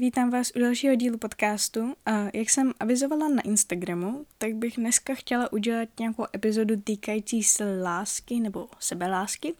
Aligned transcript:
Vítám 0.00 0.30
vás 0.30 0.52
u 0.56 0.58
dalšího 0.58 0.94
dílu 0.94 1.18
podcastu. 1.18 1.94
Jak 2.34 2.50
jsem 2.50 2.72
avizovala 2.80 3.28
na 3.28 3.42
Instagramu, 3.42 4.26
tak 4.38 4.54
bych 4.54 4.76
dneska 4.76 5.14
chtěla 5.14 5.52
udělat 5.52 5.88
nějakou 5.98 6.26
epizodu 6.34 6.76
týkající 6.76 7.42
se 7.42 7.82
lásky 7.82 8.40
nebo 8.40 8.68
sebelásky. 8.78 9.54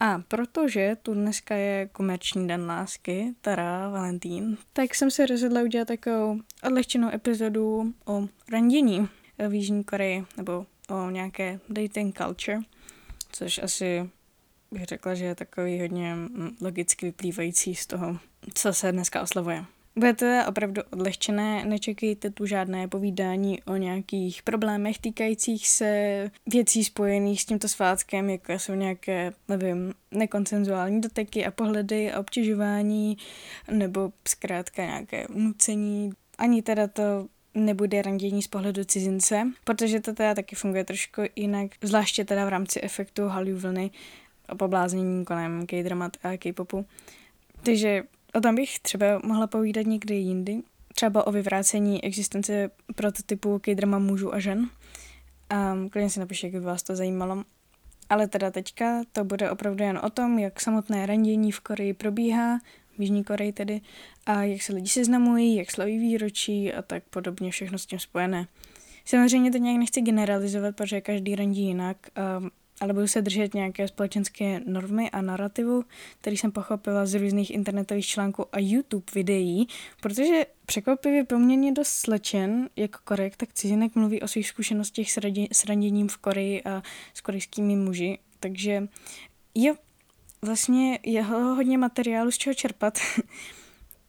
A 0.00 0.22
protože 0.28 0.96
tu 1.02 1.14
dneska 1.14 1.54
je 1.54 1.88
komerční 1.92 2.48
den 2.48 2.66
lásky, 2.66 3.34
teda 3.40 3.88
Valentín, 3.90 4.58
tak 4.72 4.94
jsem 4.94 5.10
se 5.10 5.26
rozhodla 5.26 5.62
udělat 5.62 5.88
takovou 5.88 6.40
odlehčenou 6.62 7.08
epizodu 7.08 7.94
o 8.06 8.28
randění 8.48 9.08
v 9.48 9.54
Jižní 9.54 9.84
Koreji, 9.84 10.24
nebo 10.36 10.66
o 10.88 11.10
nějaké 11.10 11.60
dating 11.68 12.18
culture, 12.18 12.60
což 13.32 13.58
asi 13.58 14.10
bych 14.70 14.84
řekla, 14.84 15.14
že 15.14 15.24
je 15.24 15.34
takový 15.34 15.80
hodně 15.80 16.14
mm, 16.14 16.56
logicky 16.60 17.06
vyplývající 17.06 17.74
z 17.74 17.86
toho, 17.86 18.18
co 18.54 18.72
se 18.72 18.92
dneska 18.92 19.22
oslavuje. 19.22 19.64
Bude 19.98 20.14
to 20.14 20.26
opravdu 20.48 20.82
odlehčené, 20.90 21.64
nečekejte 21.64 22.30
tu 22.30 22.46
žádné 22.46 22.88
povídání 22.88 23.62
o 23.62 23.76
nějakých 23.76 24.42
problémech 24.42 24.98
týkajících 24.98 25.68
se 25.68 26.30
věcí 26.46 26.84
spojených 26.84 27.42
s 27.42 27.44
tímto 27.44 27.68
svátkem, 27.68 28.30
jako 28.30 28.52
jsou 28.52 28.74
nějaké, 28.74 29.32
nevím, 29.48 29.94
nekonsenzuální 30.10 31.00
doteky 31.00 31.46
a 31.46 31.50
pohledy 31.50 32.12
a 32.12 32.20
obtěžování, 32.20 33.16
nebo 33.70 34.12
zkrátka 34.28 34.84
nějaké 34.84 35.26
nucení. 35.34 36.12
Ani 36.38 36.62
teda 36.62 36.86
to 36.86 37.26
nebude 37.54 38.02
randění 38.02 38.42
z 38.42 38.48
pohledu 38.48 38.84
cizince, 38.84 39.48
protože 39.64 40.00
to 40.00 40.12
teda 40.12 40.34
taky 40.34 40.56
funguje 40.56 40.84
trošku 40.84 41.22
jinak, 41.36 41.70
zvláště 41.82 42.24
teda 42.24 42.46
v 42.46 42.48
rámci 42.48 42.80
efektu 42.80 43.28
Hallyu 43.28 43.58
vlny 43.58 43.90
a 44.48 44.54
pobláznění 44.54 45.24
kolem 45.24 45.66
K-dramat 45.66 46.16
a 46.22 46.36
K-popu. 46.36 46.86
Takže 47.62 48.02
o 48.34 48.40
tom 48.40 48.54
bych 48.54 48.78
třeba 48.78 49.06
mohla 49.24 49.46
povídat 49.46 49.86
někdy 49.86 50.14
jindy, 50.14 50.62
třeba 50.94 51.26
o 51.26 51.32
vyvrácení 51.32 52.04
existence 52.04 52.70
prototypu 52.94 53.58
K-drama 53.58 53.98
mužů 53.98 54.34
a 54.34 54.38
žen. 54.38 54.70
A 55.50 55.76
klidně 55.90 56.10
si 56.10 56.20
napište, 56.20 56.46
jak 56.46 56.54
by 56.54 56.60
vás 56.60 56.82
to 56.82 56.96
zajímalo. 56.96 57.44
Ale 58.08 58.28
teda 58.28 58.50
teďka 58.50 59.02
to 59.12 59.24
bude 59.24 59.50
opravdu 59.50 59.84
jen 59.84 60.00
o 60.02 60.10
tom, 60.10 60.38
jak 60.38 60.60
samotné 60.60 61.06
randění 61.06 61.52
v 61.52 61.60
Koreji 61.60 61.94
probíhá, 61.94 62.58
v 62.98 63.00
Jižní 63.00 63.24
Koreji 63.24 63.52
tedy, 63.52 63.80
a 64.26 64.42
jak 64.42 64.62
se 64.62 64.72
lidi 64.72 64.88
seznamují, 64.88 65.56
jak 65.56 65.70
slaví 65.70 65.98
výročí 65.98 66.72
a 66.72 66.82
tak 66.82 67.02
podobně, 67.10 67.50
všechno 67.50 67.78
s 67.78 67.86
tím 67.86 67.98
spojené. 67.98 68.46
Samozřejmě 69.04 69.50
to 69.50 69.58
nějak 69.58 69.78
nechci 69.78 70.00
generalizovat, 70.00 70.76
protože 70.76 71.00
každý 71.00 71.36
randí 71.36 71.62
jinak, 71.62 71.96
ale 72.80 72.92
budu 72.92 73.06
se 73.06 73.22
držet 73.22 73.54
nějaké 73.54 73.88
společenské 73.88 74.60
normy 74.66 75.10
a 75.10 75.20
narrativu, 75.20 75.84
který 76.20 76.36
jsem 76.36 76.52
pochopila 76.52 77.06
z 77.06 77.14
různých 77.14 77.50
internetových 77.50 78.06
článků 78.06 78.46
a 78.52 78.58
YouTube 78.58 79.04
videí, 79.14 79.68
protože 80.00 80.46
překvapivě 80.66 81.24
poměrně 81.24 81.72
dost 81.72 81.88
slečen, 81.88 82.68
jako 82.76 82.98
Korek, 83.04 83.36
tak 83.36 83.52
cizinek 83.52 83.94
mluví 83.94 84.22
o 84.22 84.28
svých 84.28 84.48
zkušenostech 84.48 85.12
s, 85.12 85.16
radi- 85.16 86.08
v 86.08 86.16
Koreji 86.16 86.62
a 86.64 86.82
s 87.14 87.20
korejskými 87.20 87.76
muži, 87.76 88.18
takže 88.40 88.88
jo, 89.54 89.74
vlastně 90.42 90.98
je 91.02 91.22
hodně 91.22 91.78
materiálu 91.78 92.30
z 92.30 92.38
čeho 92.38 92.54
čerpat. 92.54 92.98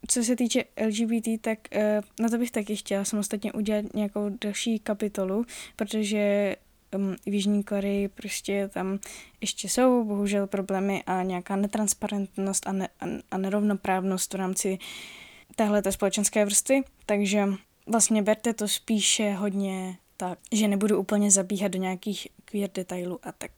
Co 0.08 0.24
se 0.24 0.36
týče 0.36 0.64
LGBT, 0.86 1.28
tak 1.40 1.58
uh, 1.74 1.80
na 2.20 2.28
to 2.28 2.38
bych 2.38 2.50
taky 2.50 2.76
chtěla 2.76 3.04
samostatně 3.04 3.52
udělat 3.52 3.94
nějakou 3.94 4.30
další 4.40 4.78
kapitolu, 4.78 5.44
protože 5.76 6.56
um, 6.96 7.16
v 7.26 7.34
Jižní 7.34 7.64
Koreji 7.64 8.08
prostě 8.08 8.70
tam 8.74 8.98
ještě 9.40 9.68
jsou 9.68 10.04
bohužel 10.04 10.46
problémy 10.46 11.02
a 11.06 11.22
nějaká 11.22 11.56
netransparentnost 11.56 12.66
a, 12.66 12.72
ne, 12.72 12.88
a, 13.00 13.04
a 13.30 13.38
nerovnoprávnost 13.38 14.32
v 14.32 14.36
rámci 14.36 14.78
téhle 15.56 15.82
společenské 15.90 16.44
vrstvy, 16.44 16.82
takže 17.06 17.48
vlastně 17.86 18.22
berte 18.22 18.52
to 18.52 18.68
spíše 18.68 19.32
hodně 19.32 19.96
tak, 20.16 20.38
že 20.52 20.68
nebudu 20.68 20.98
úplně 20.98 21.30
zabíhat 21.30 21.68
do 21.68 21.78
nějakých 21.78 22.28
queer 22.44 22.70
detailů 22.74 23.18
a 23.22 23.32
tak. 23.32 23.50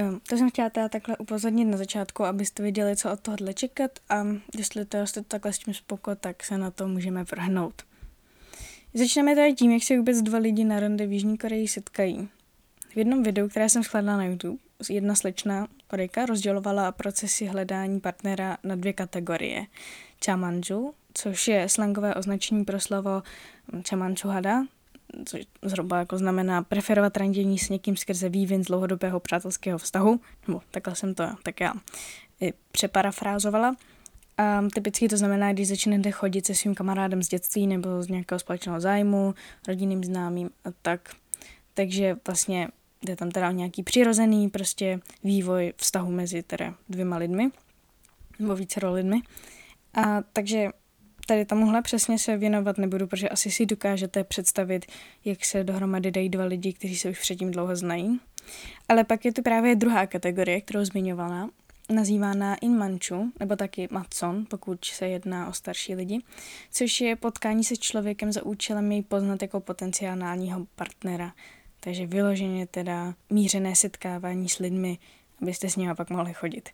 Um, 0.00 0.20
to 0.28 0.36
jsem 0.36 0.50
chtěla 0.50 0.70
teda 0.70 0.88
takhle 0.88 1.16
upozornit 1.16 1.64
na 1.64 1.76
začátku, 1.76 2.24
abyste 2.24 2.62
věděli, 2.62 2.96
co 2.96 3.12
od 3.12 3.20
tohohle 3.20 3.54
čekat 3.54 3.90
a 4.08 4.26
jestli 4.58 4.84
to 4.84 5.06
jste 5.06 5.22
takhle 5.22 5.52
s 5.52 5.58
tím 5.58 5.74
spoko, 5.74 6.14
tak 6.14 6.44
se 6.44 6.58
na 6.58 6.70
to 6.70 6.88
můžeme 6.88 7.24
vrhnout. 7.24 7.82
Začneme 8.94 9.34
tady 9.34 9.54
tím, 9.54 9.70
jak 9.72 9.82
se 9.82 9.96
vůbec 9.96 10.22
dva 10.22 10.38
lidi 10.38 10.64
na 10.64 10.80
rande 10.80 11.06
v 11.06 11.12
Jižní 11.12 11.38
Koreji 11.38 11.68
setkají. 11.68 12.28
V 12.94 12.96
jednom 12.96 13.22
videu, 13.22 13.48
které 13.48 13.68
jsem 13.68 13.82
shledala 13.82 14.16
na 14.16 14.24
YouTube, 14.24 14.58
jedna 14.90 15.14
slečna 15.14 15.66
Korejka 15.88 16.26
rozdělovala 16.26 16.92
procesy 16.92 17.46
hledání 17.46 18.00
partnera 18.00 18.56
na 18.64 18.74
dvě 18.74 18.92
kategorie. 18.92 19.66
Chamanju, 20.24 20.94
což 21.14 21.48
je 21.48 21.68
slangové 21.68 22.14
označení 22.14 22.64
pro 22.64 22.80
slovo 22.80 23.22
chamanchuhada, 23.88 24.64
což 25.24 25.42
zhruba 25.62 25.98
jako 25.98 26.18
znamená 26.18 26.62
preferovat 26.62 27.16
randění 27.16 27.58
s 27.58 27.68
někým 27.68 27.96
skrze 27.96 28.28
vývin 28.28 28.64
z 28.64 28.66
dlouhodobého 28.66 29.20
přátelského 29.20 29.78
vztahu, 29.78 30.20
nebo 30.48 30.60
takhle 30.70 30.96
jsem 30.96 31.14
to 31.14 31.24
tak 31.42 31.60
já 31.60 31.74
i 32.40 32.52
přeparafrázovala. 32.72 33.76
A 34.38 34.62
typicky 34.74 35.08
to 35.08 35.16
znamená, 35.16 35.52
když 35.52 35.68
začnete 35.68 36.10
chodit 36.10 36.46
se 36.46 36.54
svým 36.54 36.74
kamarádem 36.74 37.22
z 37.22 37.28
dětství 37.28 37.66
nebo 37.66 38.02
z 38.02 38.08
nějakého 38.08 38.38
společného 38.38 38.80
zájmu, 38.80 39.34
rodinným 39.68 40.04
známým 40.04 40.50
a 40.64 40.68
tak. 40.82 41.10
Takže 41.74 42.16
vlastně 42.26 42.68
jde 43.04 43.16
tam 43.16 43.30
teda 43.30 43.48
o 43.48 43.52
nějaký 43.52 43.82
přirozený 43.82 44.50
prostě 44.50 45.00
vývoj 45.24 45.72
vztahu 45.76 46.10
mezi 46.10 46.42
teda 46.42 46.74
dvěma 46.88 47.16
lidmi, 47.16 47.50
nebo 48.38 48.56
více 48.56 48.88
lidmi. 48.88 49.20
A 49.94 50.22
takže 50.32 50.68
tady 51.26 51.44
tomuhle 51.44 51.82
přesně 51.82 52.18
se 52.18 52.36
věnovat 52.36 52.78
nebudu, 52.78 53.06
protože 53.06 53.28
asi 53.28 53.50
si 53.50 53.66
dokážete 53.66 54.24
představit, 54.24 54.86
jak 55.24 55.44
se 55.44 55.64
dohromady 55.64 56.10
dají 56.10 56.28
dva 56.28 56.44
lidi, 56.44 56.72
kteří 56.72 56.96
se 56.96 57.10
už 57.10 57.20
předtím 57.20 57.50
dlouho 57.50 57.76
znají. 57.76 58.20
Ale 58.88 59.04
pak 59.04 59.24
je 59.24 59.32
tu 59.32 59.42
právě 59.42 59.76
druhá 59.76 60.06
kategorie, 60.06 60.60
kterou 60.60 60.84
zmiňovala, 60.84 61.50
nazývána 61.90 62.54
Inmanchu, 62.54 63.32
nebo 63.40 63.56
taky 63.56 63.88
Matson, 63.90 64.46
pokud 64.50 64.84
se 64.84 65.08
jedná 65.08 65.48
o 65.48 65.52
starší 65.52 65.94
lidi, 65.94 66.20
což 66.70 67.00
je 67.00 67.16
potkání 67.16 67.64
se 67.64 67.76
člověkem 67.76 68.32
za 68.32 68.42
účelem 68.42 68.92
jej 68.92 69.02
poznat 69.02 69.42
jako 69.42 69.60
potenciálního 69.60 70.66
partnera. 70.74 71.32
Takže 71.84 72.06
vyloženě 72.06 72.66
teda 72.66 73.14
mířené 73.30 73.76
setkávání 73.76 74.48
s 74.48 74.58
lidmi, 74.58 74.98
abyste 75.42 75.70
s 75.70 75.76
nimi 75.76 75.94
pak 75.94 76.10
mohli 76.10 76.34
chodit. 76.34 76.68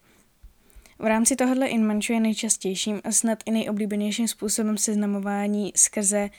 V 0.99 1.05
rámci 1.05 1.37
tohohle 1.37 1.67
inmanču 1.67 2.13
je 2.13 2.21
nejčastějším 2.21 3.01
a 3.05 3.13
snad 3.13 3.39
i 3.47 3.51
nejoblíbenějším 3.51 4.29
způsobem 4.29 4.79
seznamování 4.79 5.73
skrze 5.77 6.31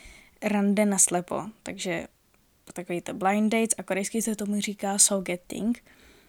rande 0.44 0.86
na 0.86 0.98
slepo, 0.98 1.44
takže 1.64 2.08
takový 2.74 3.02
to 3.02 3.14
blind 3.14 3.52
dates 3.52 3.76
a 3.78 3.84
korejský 3.84 4.22
se 4.22 4.36
tomu 4.36 4.62
říká 4.62 4.98
soul 4.98 5.22
getting. 5.22 5.84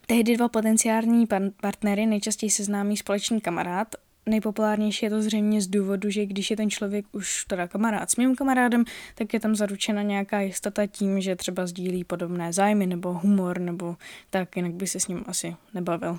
Tehdy 0.07 0.37
dva 0.37 0.49
potenciální 0.49 1.27
partnery 1.61 2.07
nejčastěji 2.07 2.51
seznámí 2.51 2.97
společný 2.97 3.41
kamarád 3.41 3.95
Nejpopulárnější 4.27 5.07
je 5.07 5.11
to 5.11 5.23
zřejmě 5.23 5.63
z 5.63 5.67
důvodu, 5.67 6.11
že 6.11 6.27
když 6.27 6.51
je 6.51 6.57
ten 6.57 6.71
člověk 6.71 7.07
už 7.13 7.45
teda 7.45 7.69
kamarád 7.69 8.11
s 8.11 8.17
mým 8.17 8.37
kamarádem, 8.37 8.85
tak 9.15 9.35
je 9.35 9.41
tam 9.41 9.55
zaručena 9.55 10.03
nějaká 10.03 10.41
jistota 10.41 10.87
tím, 10.87 11.21
že 11.21 11.37
třeba 11.37 11.67
sdílí 11.67 12.05
podobné 12.05 12.53
zájmy 12.53 12.87
nebo 12.87 13.13
humor 13.13 13.61
nebo 13.61 13.97
tak, 14.31 14.57
jinak 14.57 14.73
by 14.73 14.87
se 14.87 15.01
s 15.01 15.09
ním 15.09 15.25
asi 15.27 15.57
nebavil. 15.75 16.19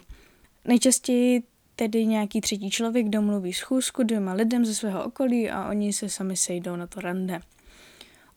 Nejčastěji 0.66 1.44
tedy 1.76 2.06
nějaký 2.06 2.42
třetí 2.42 2.70
člověk 2.70 3.10
domluví 3.10 3.54
schůzku 3.54 4.04
dvěma 4.04 4.34
lidem 4.34 4.66
ze 4.66 4.76
svého 4.76 5.04
okolí 5.04 5.50
a 5.50 5.70
oni 5.70 5.94
se 5.94 6.10
sami 6.10 6.38
sejdou 6.38 6.76
na 6.76 6.88
to 6.88 7.02
rande. 7.02 7.40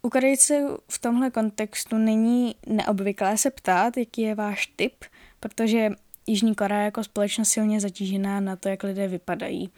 U 0.03 0.11
Korejců 0.11 0.79
v 0.89 0.99
tomhle 0.99 1.31
kontextu 1.31 1.99
není 1.99 2.55
neobvyklé 2.67 3.39
se 3.39 3.51
ptát, 3.51 3.97
jaký 3.97 4.23
je 4.23 4.35
váš 4.35 4.67
typ, 4.67 5.05
protože 5.41 5.91
Jižní 6.27 6.55
Korea 6.55 6.81
jako 6.81 7.05
společnost 7.05 7.49
silně 7.49 7.81
zatížená 7.81 8.41
na 8.41 8.57
to, 8.57 8.69
jak 8.69 8.83
lidé 8.83 9.09
vypadají. 9.09 9.71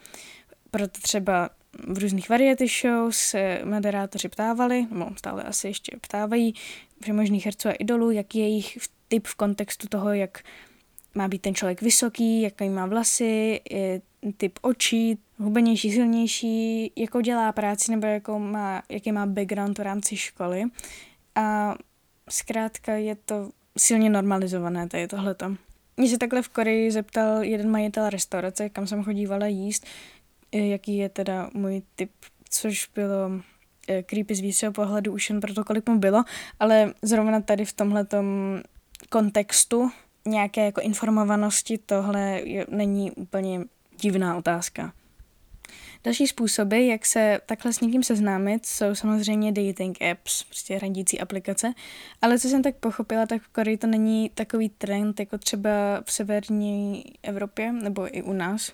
Proto 0.71 1.01
třeba 1.01 1.51
v 1.89 1.99
různých 1.99 2.29
variety 2.29 2.67
shows 2.69 3.17
se 3.17 3.61
moderátoři 3.65 4.29
ptávali, 4.29 4.87
nebo 4.91 5.11
stále 5.17 5.43
asi 5.43 5.69
ještě 5.69 5.97
ptávají, 6.01 6.55
možných 7.13 7.45
herců 7.45 7.69
a 7.69 7.73
idolů, 7.73 8.11
jaký 8.11 8.39
je 8.39 8.49
jejich 8.49 8.79
typ 9.09 9.27
v 9.27 9.35
kontextu 9.35 9.89
toho, 9.89 10.13
jak 10.13 10.43
má 11.15 11.29
být 11.29 11.43
ten 11.43 11.55
člověk 11.55 11.83
vysoký, 11.83 12.41
jaký 12.41 12.69
má 12.69 12.87
vlasy, 12.87 13.61
typ 14.37 14.59
očí, 14.63 15.19
hubenější, 15.39 15.93
silnější, 15.93 16.93
jakou 16.97 17.21
dělá 17.21 17.53
práci 17.53 17.91
nebo 17.91 18.07
jakou 18.07 18.39
má, 18.39 18.83
jaký 18.89 19.13
má 19.13 19.27
background 19.27 19.79
v 19.79 19.83
rámci 19.83 20.17
školy. 20.17 20.65
A 21.35 21.75
zkrátka 22.29 22.93
je 22.93 23.15
to 23.15 23.51
silně 23.79 24.11
normalizované, 24.11 24.89
tady 24.89 25.09
tohleto. 25.09 25.57
Mě 25.99 26.09
se 26.09 26.19
takhle 26.19 26.43
v 26.43 26.49
Koreji 26.49 26.91
zeptal 26.91 27.43
jeden 27.43 27.71
majitel 27.71 28.11
restaurace, 28.11 28.69
kam 28.69 28.87
jsem 28.87 29.05
chodívala 29.05 29.47
jíst, 29.47 29.87
eh, 30.53 30.59
jaký 30.59 30.97
je 30.97 31.09
teda 31.09 31.51
můj 31.55 31.83
typ, 31.97 32.11
což 32.51 32.91
bylo 32.95 33.31
eh, 33.89 34.03
creepy 34.03 34.35
z 34.35 34.41
výššího 34.41 34.73
pohledu 34.73 35.13
už 35.13 35.31
jen 35.31 35.41
proto, 35.41 35.65
kolik 35.65 35.89
mu 35.89 35.99
bylo, 35.99 36.25
ale 36.61 36.95
zrovna 37.03 37.41
tady 37.41 37.65
v 37.65 37.73
tomhletom 37.73 38.27
kontextu 39.09 39.91
nějaké 40.27 40.65
jako 40.65 40.81
informovanosti 40.81 41.79
tohle 41.79 42.21
je, 42.45 42.67
není 42.69 43.11
úplně 43.11 43.61
divná 44.01 44.37
otázka. 44.37 44.93
Další 46.09 46.27
způsoby, 46.27 46.89
jak 46.89 47.07
se 47.07 47.41
takhle 47.47 47.73
s 47.73 47.81
někým 47.81 48.03
seznámit, 48.03 48.67
jsou 48.67 48.95
samozřejmě 48.95 49.53
dating 49.53 50.03
apps, 50.03 50.43
prostě 50.43 50.77
hradící 50.77 51.21
aplikace. 51.21 51.73
Ale 52.23 52.39
co 52.39 52.49
jsem 52.49 52.63
tak 52.63 52.77
pochopila, 52.77 53.27
tak 53.27 53.43
v 53.43 53.49
Koreji 53.49 53.77
to 53.77 53.87
není 53.87 54.31
takový 54.35 54.69
trend, 54.69 55.21
jako 55.21 55.39
třeba 55.39 55.71
v 56.05 56.13
severní 56.13 57.05
Evropě 57.23 57.73
nebo 57.73 58.17
i 58.17 58.23
u 58.23 58.33
nás. 58.33 58.73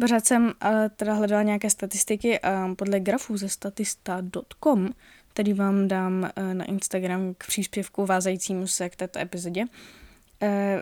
Pořád 0.00 0.26
jsem 0.26 0.52
ale 0.60 0.88
teda 0.88 1.14
hledala 1.14 1.42
nějaké 1.42 1.70
statistiky 1.70 2.40
a 2.40 2.74
podle 2.78 3.00
grafů 3.00 3.36
ze 3.36 3.48
statista.com, 3.48 4.88
který 5.28 5.52
vám 5.52 5.88
dám 5.88 6.30
eh, 6.36 6.54
na 6.54 6.64
Instagram 6.64 7.34
k 7.38 7.46
příspěvku 7.46 8.06
vázajícímu 8.06 8.66
se 8.66 8.88
k 8.88 8.96
této 8.96 9.18
epizodě, 9.18 9.64
eh, 9.64 10.09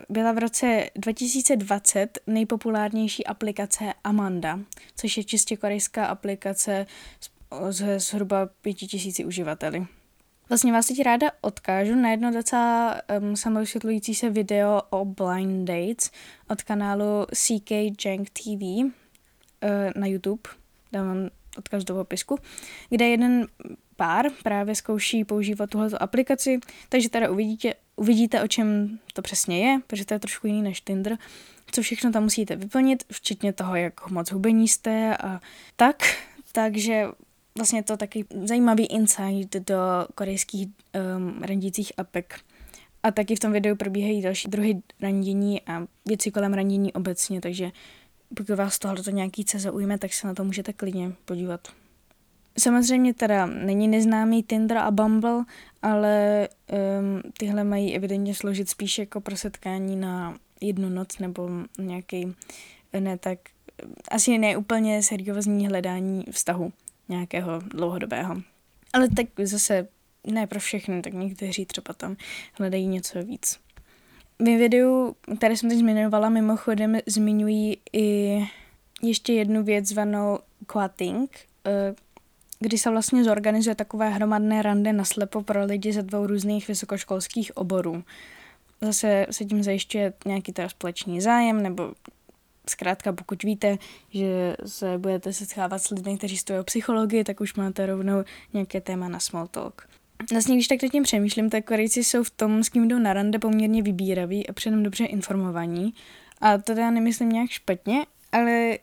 byla 0.09 0.33
v 0.33 0.39
roce 0.39 0.91
2020 0.97 2.19
nejpopulárnější 2.27 3.27
aplikace 3.27 3.85
Amanda, 4.05 4.61
což 4.97 5.17
je 5.17 5.25
čistě 5.25 5.57
korejská 5.57 6.07
aplikace 6.07 6.87
se 7.71 7.99
zhruba 8.01 8.47
pěti 8.63 8.87
tisíci 8.87 9.25
uživateli. 9.25 9.87
Vlastně 10.49 10.73
vás 10.73 10.87
teď 10.87 11.03
ráda 11.03 11.31
odkážu 11.41 11.95
na 11.95 12.11
jedno 12.11 12.33
docela 12.33 13.01
um, 13.21 13.37
samovysvětlující 13.37 14.15
se 14.15 14.31
video 14.31 14.83
o 14.91 15.05
blind 15.05 15.69
dates 15.69 16.11
od 16.51 16.63
kanálu 16.63 17.27
CK 17.35 17.71
Jank 18.05 18.31
TV 18.31 18.63
uh, 18.63 18.91
na 19.97 20.07
YouTube. 20.07 20.43
Dám 20.93 21.07
vám 21.07 21.31
odkaz 21.57 21.85
do 21.85 21.95
popisku, 21.95 22.39
kde 22.91 23.09
jeden 23.09 23.47
pár 23.97 24.27
právě 24.43 24.75
zkouší 24.75 25.25
používat 25.25 25.71
tuhle 25.71 25.91
aplikaci, 26.01 26.61
takže 26.89 27.09
teda 27.09 27.31
uvidíte, 27.31 27.75
uvidíte, 27.97 28.43
o 28.43 28.49
čem 28.49 28.99
to 29.13 29.23
přesně 29.23 29.67
je, 29.67 29.81
protože 29.87 30.05
to 30.05 30.15
je 30.15 30.21
trošku 30.21 30.47
jiný 30.47 30.63
než 30.63 30.81
Tinder, 30.81 31.19
co 31.73 31.83
všechno 31.83 32.13
tam 32.13 32.23
musíte 32.23 32.57
vyplnit, 32.57 33.05
včetně 33.13 33.53
toho, 33.53 33.77
jak 33.77 34.11
moc 34.11 34.31
hubení 34.31 34.69
jste 34.69 35.17
a 35.17 35.41
tak. 35.77 35.97
Takže 36.53 37.07
vlastně 37.57 37.83
to 37.83 37.97
taky 37.97 38.25
zajímavý 38.45 38.87
insight 38.87 39.57
do 39.57 39.77
korejských 40.15 40.69
um, 40.69 41.43
randících 41.43 41.93
apek. 41.97 42.41
A 43.03 43.11
taky 43.11 43.37
v 43.37 43.41
tom 43.41 43.53
videu 43.53 43.77
probíhají 43.77 44.23
další 44.23 44.49
druhy 44.49 44.83
randění 45.01 45.63
a 45.63 45.87
věci 46.07 46.31
kolem 46.31 46.55
randění 46.55 46.93
obecně, 46.93 47.41
takže 47.41 47.71
pokud 48.37 48.57
vás 48.57 48.79
tohle 48.79 49.13
nějaký 49.13 49.45
ce 49.45 49.59
zaujme, 49.59 49.99
tak 49.99 50.13
se 50.13 50.27
na 50.27 50.35
to 50.35 50.45
můžete 50.45 50.73
klidně 50.73 51.13
podívat. 51.25 51.69
Samozřejmě 52.59 53.15
teda 53.15 53.47
není 53.47 53.89
neznámý 53.89 54.43
Tinder 54.43 54.79
a 54.79 54.91
Bumble, 54.91 55.45
ale 55.83 56.49
um, 57.01 57.33
tyhle 57.39 57.65
mají 57.65 57.97
evidentně 57.97 58.35
složit 58.35 58.69
spíš 58.69 58.99
jako 58.99 59.21
pro 59.21 59.37
setkání 59.37 59.97
na 59.97 60.39
jednu 60.61 60.89
noc 60.89 61.19
nebo 61.19 61.51
nějaký 61.79 62.35
ne 63.01 63.19
tak 63.19 63.39
asi 64.11 64.39
ne 64.39 64.57
úplně 64.57 65.03
seriózní 65.03 65.67
hledání 65.67 66.25
vztahu 66.31 66.73
nějakého 67.09 67.59
dlouhodobého. 67.59 68.43
Ale 68.93 69.09
tak 69.17 69.27
zase 69.43 69.89
ne 70.27 70.47
pro 70.47 70.61
všechny, 70.61 71.03
tak 71.03 71.13
někteří 71.13 71.67
třeba 71.67 71.95
tam 71.95 72.17
hledají 72.53 72.87
něco 72.87 73.23
víc. 73.23 73.59
Ve 74.41 74.57
videu, 74.57 75.17
které 75.37 75.57
jsem 75.57 75.69
teď 75.69 75.79
zmiňovala, 75.79 76.29
mimochodem 76.29 76.99
zmiňují 77.07 77.77
i 77.93 78.39
ještě 79.03 79.33
jednu 79.33 79.63
věc 79.63 79.87
zvanou 79.87 80.39
quatting, 80.67 81.39
eh, 81.67 81.95
kdy 82.61 82.79
se 82.79 82.91
vlastně 82.91 83.25
zorganizuje 83.25 83.75
takové 83.75 84.09
hromadné 84.09 84.63
rande 84.63 84.93
na 84.93 85.05
slepo 85.05 85.43
pro 85.43 85.65
lidi 85.65 85.93
ze 85.93 86.03
dvou 86.03 86.27
různých 86.27 86.69
vysokoškolských 86.69 87.57
oborů. 87.57 88.05
Zase 88.81 89.27
se 89.31 89.45
tím 89.45 89.63
zajišťuje 89.63 90.13
nějaký 90.27 90.53
teda 90.53 90.69
společný 90.69 91.21
zájem, 91.21 91.63
nebo 91.63 91.93
zkrátka 92.71 93.13
pokud 93.13 93.43
víte, 93.43 93.79
že 94.11 94.57
se 94.67 94.99
budete 94.99 95.33
setkávat 95.33 95.83
s 95.83 95.91
lidmi, 95.91 96.19
kteří 96.19 96.37
studují 96.37 96.65
psychologii, 96.65 97.25
tak 97.25 97.41
už 97.41 97.55
máte 97.55 97.87
rovnou 97.87 98.25
nějaké 98.53 98.81
téma 98.81 99.09
na 99.09 99.21
small 99.21 99.47
talk. 99.47 99.89
Vlastně, 100.33 100.55
když 100.57 100.69
tak 100.69 100.79
tím 100.93 101.03
přemýšlím, 101.03 101.51
tak 101.51 101.65
Korejci 101.65 102.05
jsou 102.05 102.25
v 102.25 102.31
tom, 102.31 102.65
s 102.65 102.69
kým 102.69 102.89
jdou 102.89 102.99
na 102.99 103.13
rande, 103.13 103.39
poměrně 103.39 103.83
vybíraví 103.83 104.49
a 104.49 104.53
předem 104.53 104.83
dobře 104.83 105.05
informovaní. 105.05 105.95
A 106.41 106.57
to 106.57 106.63
teda 106.63 106.91
nemyslím 106.91 107.29
nějak 107.29 107.51
špatně, 107.51 108.07
ale 108.33 108.79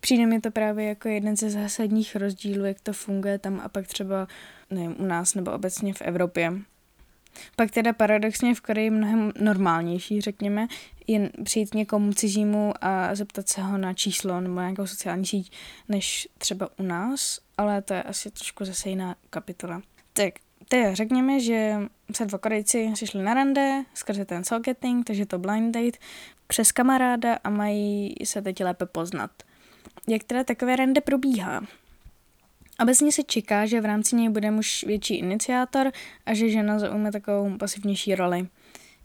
přijde 0.00 0.26
mi 0.26 0.40
to 0.40 0.50
právě 0.50 0.86
jako 0.86 1.08
jeden 1.08 1.36
ze 1.36 1.50
zásadních 1.50 2.16
rozdílů, 2.16 2.64
jak 2.64 2.80
to 2.80 2.92
funguje 2.92 3.38
tam 3.38 3.60
a 3.64 3.68
pak 3.68 3.86
třeba 3.86 4.28
nevím, 4.70 4.94
u 4.98 5.04
nás 5.04 5.34
nebo 5.34 5.52
obecně 5.52 5.94
v 5.94 6.02
Evropě. 6.02 6.52
Pak 7.56 7.70
teda 7.70 7.92
paradoxně 7.92 8.54
v 8.54 8.60
Koreji 8.60 8.90
mnohem 8.90 9.32
normálnější, 9.40 10.20
řekněme, 10.20 10.66
jen 11.06 11.30
přijít 11.44 11.74
někomu 11.74 12.12
cizímu 12.12 12.74
a 12.80 13.14
zeptat 13.14 13.48
se 13.48 13.62
ho 13.62 13.78
na 13.78 13.94
číslo 13.94 14.40
nebo 14.40 14.60
nějakou 14.60 14.86
sociální 14.86 15.26
síť, 15.26 15.52
než 15.88 16.28
třeba 16.38 16.68
u 16.78 16.82
nás, 16.82 17.40
ale 17.58 17.82
to 17.82 17.94
je 17.94 18.02
asi 18.02 18.30
trošku 18.30 18.64
zase 18.64 18.88
jiná 18.88 19.16
kapitola. 19.30 19.82
Tak, 20.12 20.34
teda 20.68 20.94
řekněme, 20.94 21.40
že 21.40 21.76
se 22.12 22.26
dva 22.26 22.38
Korejci 22.38 22.90
přišli 22.94 23.22
na 23.22 23.34
rande 23.34 23.84
skrze 23.94 24.24
ten 24.24 24.42
soul-getting, 24.42 25.04
takže 25.04 25.26
to 25.26 25.38
blind 25.38 25.74
date, 25.74 25.98
přes 26.46 26.72
kamaráda 26.72 27.38
a 27.44 27.50
mají 27.50 28.14
se 28.24 28.42
teď 28.42 28.64
lépe 28.64 28.86
poznat 28.86 29.30
jak 30.08 30.24
teda 30.24 30.44
takové 30.44 30.76
rande 30.76 31.00
probíhá. 31.00 31.62
Obecně 32.82 33.12
se 33.12 33.22
čeká, 33.22 33.66
že 33.66 33.80
v 33.80 33.84
rámci 33.84 34.16
něj 34.16 34.28
bude 34.28 34.50
muž 34.50 34.84
větší 34.86 35.18
iniciátor 35.18 35.92
a 36.26 36.34
že 36.34 36.50
žena 36.50 36.78
zaujme 36.78 37.12
takovou 37.12 37.58
pasivnější 37.58 38.14
roli. 38.14 38.46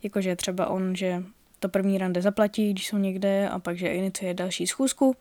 Jakože 0.04 0.36
třeba 0.36 0.68
on, 0.68 0.96
že 0.96 1.24
to 1.60 1.70
první 1.70 1.98
rande 1.98 2.22
zaplatí, 2.22 2.72
když 2.72 2.88
jsou 2.88 2.98
někde 2.98 3.50
a 3.50 3.60
pak, 3.60 3.78
že 3.78 3.88
iniciuje 3.88 4.34
další 4.34 4.68
schůzku. 4.68 5.16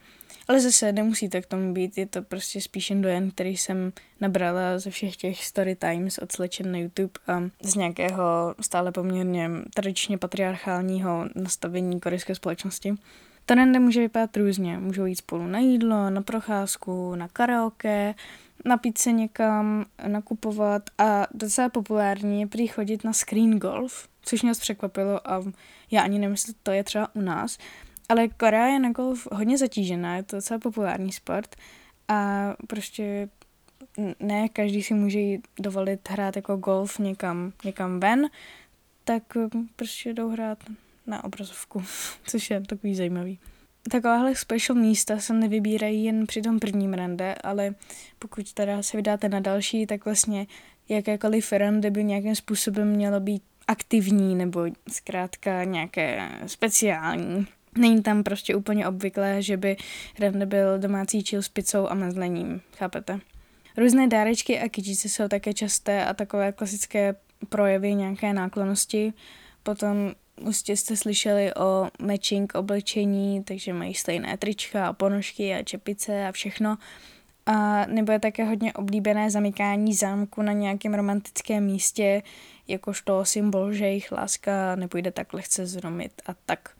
Ale 0.48 0.60
zase 0.60 0.92
nemusíte 0.92 1.42
k 1.42 1.46
tomu 1.46 1.72
být, 1.72 1.98
je 1.98 2.06
to 2.06 2.22
prostě 2.22 2.60
spíš 2.60 2.90
jen 2.90 3.02
dojem, 3.02 3.30
který 3.30 3.56
jsem 3.56 3.92
nabrala 4.20 4.78
ze 4.78 4.90
všech 4.90 5.16
těch 5.16 5.44
story 5.44 5.76
times 5.76 6.18
od 6.18 6.32
slečen 6.32 6.72
na 6.72 6.78
YouTube 6.78 7.20
a 7.26 7.42
z 7.62 7.74
nějakého 7.74 8.54
stále 8.60 8.92
poměrně 8.92 9.50
tradičně 9.74 10.18
patriarchálního 10.18 11.28
nastavení 11.34 12.00
korejské 12.00 12.34
společnosti. 12.34 12.94
To 13.46 13.54
rande 13.54 13.78
může 13.78 14.00
vypadat 14.00 14.36
různě. 14.36 14.78
Můžou 14.78 15.04
jít 15.04 15.16
spolu 15.16 15.46
na 15.46 15.58
jídlo, 15.58 16.10
na 16.10 16.22
procházku, 16.22 17.14
na 17.14 17.28
karaoke, 17.28 18.14
napít 18.64 18.98
se 18.98 19.12
někam, 19.12 19.84
nakupovat 20.06 20.82
a 20.98 21.26
docela 21.34 21.68
populární 21.68 22.40
je 22.40 22.46
prý 22.46 22.66
chodit 22.66 23.04
na 23.04 23.12
screen 23.12 23.58
golf, 23.58 24.08
což 24.28 24.42
mě 24.42 24.52
překvapilo 24.52 25.30
a 25.30 25.44
já 25.90 26.02
ani 26.02 26.26
jestli 26.26 26.54
to 26.62 26.70
je 26.70 26.84
třeba 26.84 27.14
u 27.14 27.20
nás, 27.20 27.58
ale 28.08 28.28
Korea 28.28 28.66
je 28.66 28.78
na 28.78 28.92
golf 28.92 29.28
hodně 29.32 29.58
zatížená, 29.58 30.16
je 30.16 30.22
to 30.22 30.36
docela 30.36 30.60
populární 30.60 31.12
sport 31.12 31.56
a 32.08 32.54
prostě 32.66 33.28
ne 34.20 34.48
každý 34.48 34.82
si 34.82 34.94
může 34.94 35.20
dovolit 35.60 36.08
hrát 36.10 36.36
jako 36.36 36.56
golf 36.56 36.98
někam, 36.98 37.52
někam 37.64 38.00
ven, 38.00 38.28
tak 39.04 39.22
prostě 39.76 40.14
jdou 40.14 40.30
hrát 40.30 40.58
na 41.06 41.24
obrazovku, 41.24 41.82
což 42.24 42.50
je 42.50 42.60
takový 42.60 42.94
zajímavý. 42.94 43.38
Takováhle 43.90 44.34
special 44.34 44.78
místa 44.78 45.18
se 45.18 45.34
nevybírají 45.34 46.04
jen 46.04 46.26
při 46.26 46.42
tom 46.42 46.58
prvním 46.58 46.94
rande, 46.94 47.34
ale 47.34 47.74
pokud 48.18 48.52
teda 48.52 48.82
se 48.82 48.96
vydáte 48.96 49.28
na 49.28 49.40
další, 49.40 49.86
tak 49.86 50.04
vlastně 50.04 50.46
jakékoliv 50.88 51.52
rande 51.52 51.90
by 51.90 52.04
nějakým 52.04 52.34
způsobem 52.34 52.88
mělo 52.88 53.20
být 53.20 53.42
aktivní 53.68 54.34
nebo 54.34 54.64
zkrátka 54.88 55.64
nějaké 55.64 56.30
speciální. 56.46 57.46
Není 57.78 58.02
tam 58.02 58.22
prostě 58.22 58.54
úplně 58.54 58.88
obvyklé, 58.88 59.42
že 59.42 59.56
by 59.56 59.76
rande 60.18 60.46
byl 60.46 60.78
domácí 60.78 61.22
chill 61.22 61.42
s 61.42 61.48
pizzou 61.48 61.88
a 61.88 61.94
mezlením, 61.94 62.60
chápete? 62.76 63.20
Různé 63.76 64.08
dárečky 64.08 64.60
a 64.60 64.68
kytice 64.68 65.08
jsou 65.08 65.28
také 65.28 65.54
časté 65.54 66.04
a 66.04 66.14
takové 66.14 66.52
klasické 66.52 67.14
projevy 67.48 67.94
nějaké 67.94 68.32
náklonosti. 68.32 69.12
Potom 69.62 70.12
Určitě 70.40 70.76
jste 70.76 70.96
slyšeli 70.96 71.54
o 71.54 71.88
matching 72.02 72.54
oblečení, 72.54 73.44
takže 73.44 73.72
mají 73.72 73.94
stejné 73.94 74.36
trička 74.36 74.86
a 74.86 74.92
ponožky 74.92 75.54
a 75.54 75.62
čepice 75.62 76.26
a 76.26 76.32
všechno. 76.32 76.78
A 77.46 77.86
nebo 77.86 78.12
je 78.12 78.18
také 78.18 78.44
hodně 78.44 78.72
oblíbené 78.72 79.30
zamykání 79.30 79.94
zámku 79.94 80.42
na 80.42 80.52
nějakém 80.52 80.94
romantickém 80.94 81.64
místě, 81.64 82.22
jakožto 82.68 83.24
symbol, 83.24 83.72
že 83.72 83.84
jejich 83.84 84.12
láska 84.12 84.76
nepůjde 84.76 85.10
tak 85.12 85.32
lehce 85.32 85.66
zromit 85.66 86.22
a 86.26 86.34
tak. 86.46 86.70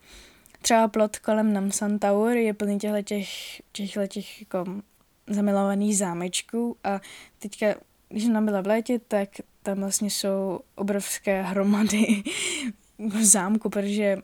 Třeba 0.61 0.87
plot 0.87 1.19
kolem 1.19 1.53
Namsan 1.53 1.99
Tower 1.99 2.37
je 2.37 2.53
plný 2.53 2.79
těchto 2.79 3.01
těch, 3.01 3.29
těchto 3.71 4.07
těch 4.07 4.39
jako 4.41 4.65
zamilovaných 5.27 5.97
zámečků 5.97 6.77
a 6.83 7.01
teďka, 7.39 7.75
když 8.09 8.25
tam 8.25 8.45
byla 8.45 8.61
v 8.61 8.67
létě, 8.67 8.99
tak 9.07 9.29
tam 9.63 9.79
vlastně 9.79 10.09
jsou 10.09 10.59
obrovské 10.75 11.41
hromady 11.41 12.23
v 12.97 13.23
zámku, 13.23 13.69
protože 13.69 14.17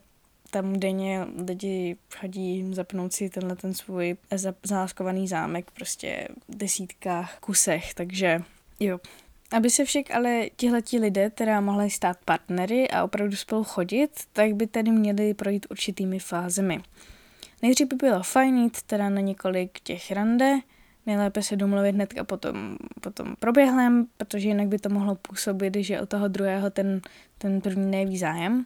tam 0.50 0.72
denně 0.72 1.26
lidi 1.48 1.96
chodí 2.18 2.74
zapnout 2.74 3.12
si 3.12 3.30
tenhle 3.30 3.56
ten 3.56 3.74
svůj 3.74 4.16
záskovaný 4.62 5.28
zámek 5.28 5.70
prostě 5.70 6.28
v 6.48 6.56
desítkách 6.56 7.38
kusech, 7.40 7.94
takže 7.94 8.42
jo. 8.80 8.98
Aby 9.52 9.70
se 9.70 9.84
však 9.84 10.10
ale 10.10 10.50
tihleti 10.56 10.98
lidé 10.98 11.30
teda 11.30 11.60
mohli 11.60 11.90
stát 11.90 12.16
partnery 12.24 12.90
a 12.90 13.04
opravdu 13.04 13.36
spolu 13.36 13.64
chodit, 13.64 14.10
tak 14.32 14.54
by 14.54 14.66
tedy 14.66 14.90
měli 14.90 15.34
projít 15.34 15.66
určitými 15.70 16.18
fázemi. 16.18 16.80
Nejdřív 17.62 17.88
by 17.88 17.96
bylo 17.96 18.22
fajn 18.22 18.56
jít 18.56 18.82
teda 18.82 19.08
na 19.08 19.20
několik 19.20 19.80
těch 19.80 20.12
rande, 20.12 20.58
nejlépe 21.06 21.42
se 21.42 21.56
domluvit 21.56 21.92
hned 21.92 22.14
a 22.20 22.24
potom, 22.24 22.76
potom 23.00 23.36
proběhlem, 23.38 24.06
protože 24.16 24.48
jinak 24.48 24.68
by 24.68 24.78
to 24.78 24.88
mohlo 24.88 25.14
působit, 25.14 25.76
že 25.76 26.00
od 26.00 26.08
toho 26.08 26.28
druhého 26.28 26.70
ten, 26.70 27.00
ten 27.38 27.60
první 27.60 27.90
neví 27.90 28.18
zájem. 28.18 28.64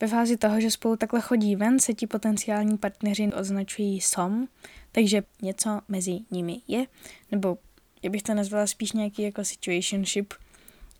Ve 0.00 0.06
fázi 0.08 0.36
toho, 0.36 0.60
že 0.60 0.70
spolu 0.70 0.96
takhle 0.96 1.20
chodí 1.20 1.56
ven, 1.56 1.78
se 1.78 1.94
ti 1.94 2.06
potenciální 2.06 2.78
partneři 2.78 3.32
označují 3.32 4.00
som, 4.00 4.48
takže 4.92 5.22
něco 5.42 5.80
mezi 5.88 6.18
nimi 6.30 6.60
je, 6.68 6.86
nebo 7.30 7.58
já 8.02 8.10
bych 8.10 8.22
to 8.22 8.34
nazvala 8.34 8.66
spíš 8.66 8.92
nějaký 8.92 9.22
jako 9.22 9.44
situationship, 9.44 10.34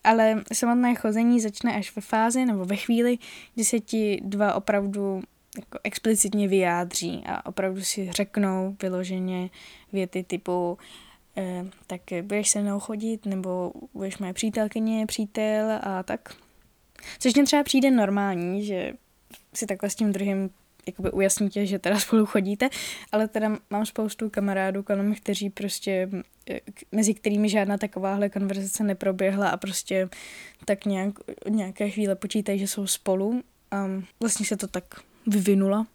ale 0.04 0.44
samotné 0.52 0.94
chození 0.94 1.40
začne 1.40 1.74
až 1.74 1.96
ve 1.96 2.02
fázi 2.02 2.44
nebo 2.44 2.64
ve 2.64 2.76
chvíli, 2.76 3.18
kdy 3.54 3.64
se 3.64 3.80
ti 3.80 4.20
dva 4.24 4.54
opravdu 4.54 5.22
jako 5.56 5.78
explicitně 5.84 6.48
vyjádří 6.48 7.22
a 7.26 7.46
opravdu 7.46 7.84
si 7.84 8.12
řeknou 8.12 8.76
vyloženě 8.82 9.50
věty 9.92 10.24
typu 10.24 10.78
eh, 11.36 11.64
tak 11.86 12.00
budeš 12.22 12.48
se 12.48 12.60
mnou 12.62 12.80
chodit, 12.80 13.26
nebo 13.26 13.72
budeš 13.94 14.18
moje 14.18 14.32
přítelkyně, 14.32 15.06
přítel 15.06 15.78
a 15.82 16.02
tak. 16.02 16.34
Což 17.18 17.34
mě 17.34 17.44
třeba 17.44 17.62
přijde 17.62 17.90
normální, 17.90 18.64
že 18.64 18.92
si 19.54 19.66
takhle 19.66 19.90
s 19.90 19.94
tím 19.94 20.12
druhým 20.12 20.50
jakoby 20.86 21.10
ujasníte, 21.10 21.66
že 21.66 21.78
teda 21.78 21.98
spolu 22.00 22.26
chodíte, 22.26 22.68
ale 23.12 23.28
teda 23.28 23.56
mám 23.70 23.86
spoustu 23.86 24.30
kamarádů 24.30 24.82
kolem, 24.82 25.14
kteří 25.14 25.50
prostě, 25.50 26.08
eh, 26.50 26.60
mezi 26.92 27.14
kterými 27.14 27.48
žádná 27.48 27.78
takováhle 27.78 28.28
konverzace 28.28 28.84
neproběhla 28.84 29.48
a 29.48 29.56
prostě 29.56 30.08
tak 30.64 30.84
nějak, 30.84 31.14
nějaké 31.48 31.90
chvíle 31.90 32.14
počítají, 32.14 32.58
že 32.58 32.66
jsou 32.66 32.86
spolu 32.86 33.42
a 33.70 33.86
vlastně 34.20 34.46
se 34.46 34.56
to 34.56 34.66
tak 34.66 34.84
vyvinula. 35.26 35.86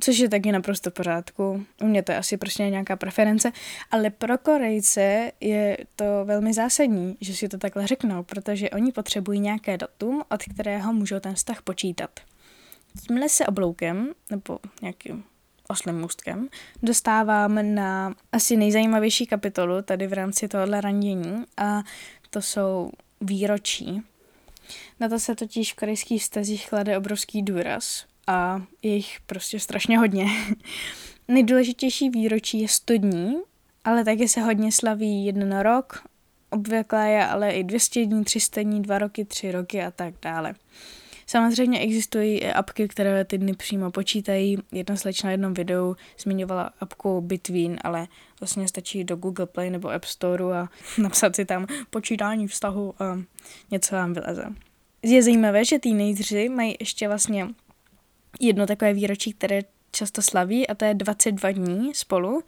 Což 0.00 0.18
je 0.18 0.28
taky 0.28 0.52
naprosto 0.52 0.90
v 0.90 0.94
pořádku. 0.94 1.66
U 1.82 1.86
mě 1.86 2.02
to 2.02 2.12
je 2.12 2.18
asi 2.18 2.36
prostě 2.36 2.70
nějaká 2.70 2.96
preference, 2.96 3.52
ale 3.90 4.10
pro 4.10 4.38
Korejce 4.38 5.32
je 5.40 5.78
to 5.96 6.04
velmi 6.24 6.52
zásadní, 6.52 7.16
že 7.20 7.34
si 7.34 7.48
to 7.48 7.58
takhle 7.58 7.86
řeknou, 7.86 8.22
protože 8.22 8.70
oni 8.70 8.92
potřebují 8.92 9.40
nějaké 9.40 9.78
datum, 9.78 10.22
od 10.30 10.42
kterého 10.42 10.92
můžou 10.92 11.20
ten 11.20 11.34
vztah 11.34 11.62
počítat. 11.62 12.10
Tímhle 13.00 13.28
se 13.28 13.46
obloukem, 13.46 14.12
nebo 14.30 14.58
nějakým 14.82 15.24
oslým 15.68 15.98
můstkem, 15.98 16.48
dostávám 16.82 17.74
na 17.74 18.14
asi 18.32 18.56
nejzajímavější 18.56 19.26
kapitolu 19.26 19.82
tady 19.82 20.06
v 20.06 20.12
rámci 20.12 20.48
tohohle 20.48 20.80
randění 20.80 21.44
a 21.56 21.82
to 22.30 22.42
jsou 22.42 22.90
výročí. 23.20 24.02
Na 25.00 25.08
to 25.08 25.20
se 25.20 25.34
totiž 25.34 25.72
v 25.72 25.76
korejských 25.76 26.22
vztazích 26.22 26.68
klade 26.68 26.98
obrovský 26.98 27.42
důraz 27.42 28.04
a 28.26 28.62
je 28.82 28.94
jich 28.94 29.18
prostě 29.26 29.60
strašně 29.60 29.98
hodně. 29.98 30.26
Nejdůležitější 31.28 32.10
výročí 32.10 32.60
je 32.60 32.68
100 32.68 32.96
dní, 32.96 33.36
ale 33.84 34.04
taky 34.04 34.28
se 34.28 34.40
hodně 34.40 34.72
slaví 34.72 35.26
jeden 35.26 35.58
rok, 35.58 36.04
obvykle 36.50 37.10
je 37.10 37.26
ale 37.26 37.50
i 37.50 37.64
200 37.64 38.06
dní, 38.06 38.24
300 38.24 38.62
dní, 38.62 38.82
2 38.82 38.98
roky, 38.98 39.24
3 39.24 39.52
roky 39.52 39.82
a 39.82 39.90
tak 39.90 40.14
dále. 40.22 40.54
Samozřejmě 41.26 41.80
existují 41.80 42.38
i 42.38 42.52
apky, 42.52 42.88
které 42.88 43.24
ty 43.24 43.38
dny 43.38 43.54
přímo 43.54 43.90
počítají. 43.90 44.58
Jedna 44.72 44.96
slečna 44.96 45.26
na 45.26 45.30
jednom 45.30 45.54
videu 45.54 45.96
zmiňovala 46.18 46.70
apku 46.80 47.20
Between, 47.20 47.78
ale 47.84 48.06
vlastně 48.40 48.68
stačí 48.68 49.04
do 49.04 49.16
Google 49.16 49.46
Play 49.46 49.70
nebo 49.70 49.90
App 49.90 50.04
Store 50.04 50.44
a 50.44 50.68
napsat 50.98 51.36
si 51.36 51.44
tam 51.44 51.66
počítání 51.90 52.48
vztahu 52.48 52.94
a 53.02 53.20
něco 53.70 53.94
vám 53.94 54.12
vyleze. 54.12 54.44
Je 55.02 55.22
zajímavé, 55.22 55.64
že 55.64 55.78
teenageři 55.78 56.48
mají 56.48 56.76
ještě 56.80 57.08
vlastně 57.08 57.48
jedno 58.40 58.66
takové 58.66 58.92
výročí, 58.92 59.32
které 59.32 59.60
často 59.90 60.22
slaví 60.22 60.68
a 60.68 60.74
to 60.74 60.84
je 60.84 60.94
22 60.94 61.50
dní 61.50 61.94
spolu, 61.94 62.42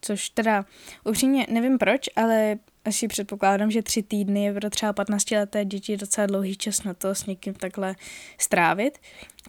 což 0.00 0.30
teda 0.30 0.64
upřímně 1.04 1.46
nevím 1.50 1.78
proč, 1.78 2.08
ale 2.16 2.58
asi 2.84 3.08
předpokládám, 3.08 3.70
že 3.70 3.82
tři 3.82 4.02
týdny 4.02 4.44
je 4.44 4.54
pro 4.54 4.70
třeba 4.70 4.92
15 4.92 5.30
leté 5.30 5.64
děti 5.64 5.96
docela 5.96 6.26
dlouhý 6.26 6.56
čas 6.56 6.82
na 6.82 6.94
to 6.94 7.14
s 7.14 7.26
někým 7.26 7.54
takhle 7.54 7.96
strávit. 8.38 8.98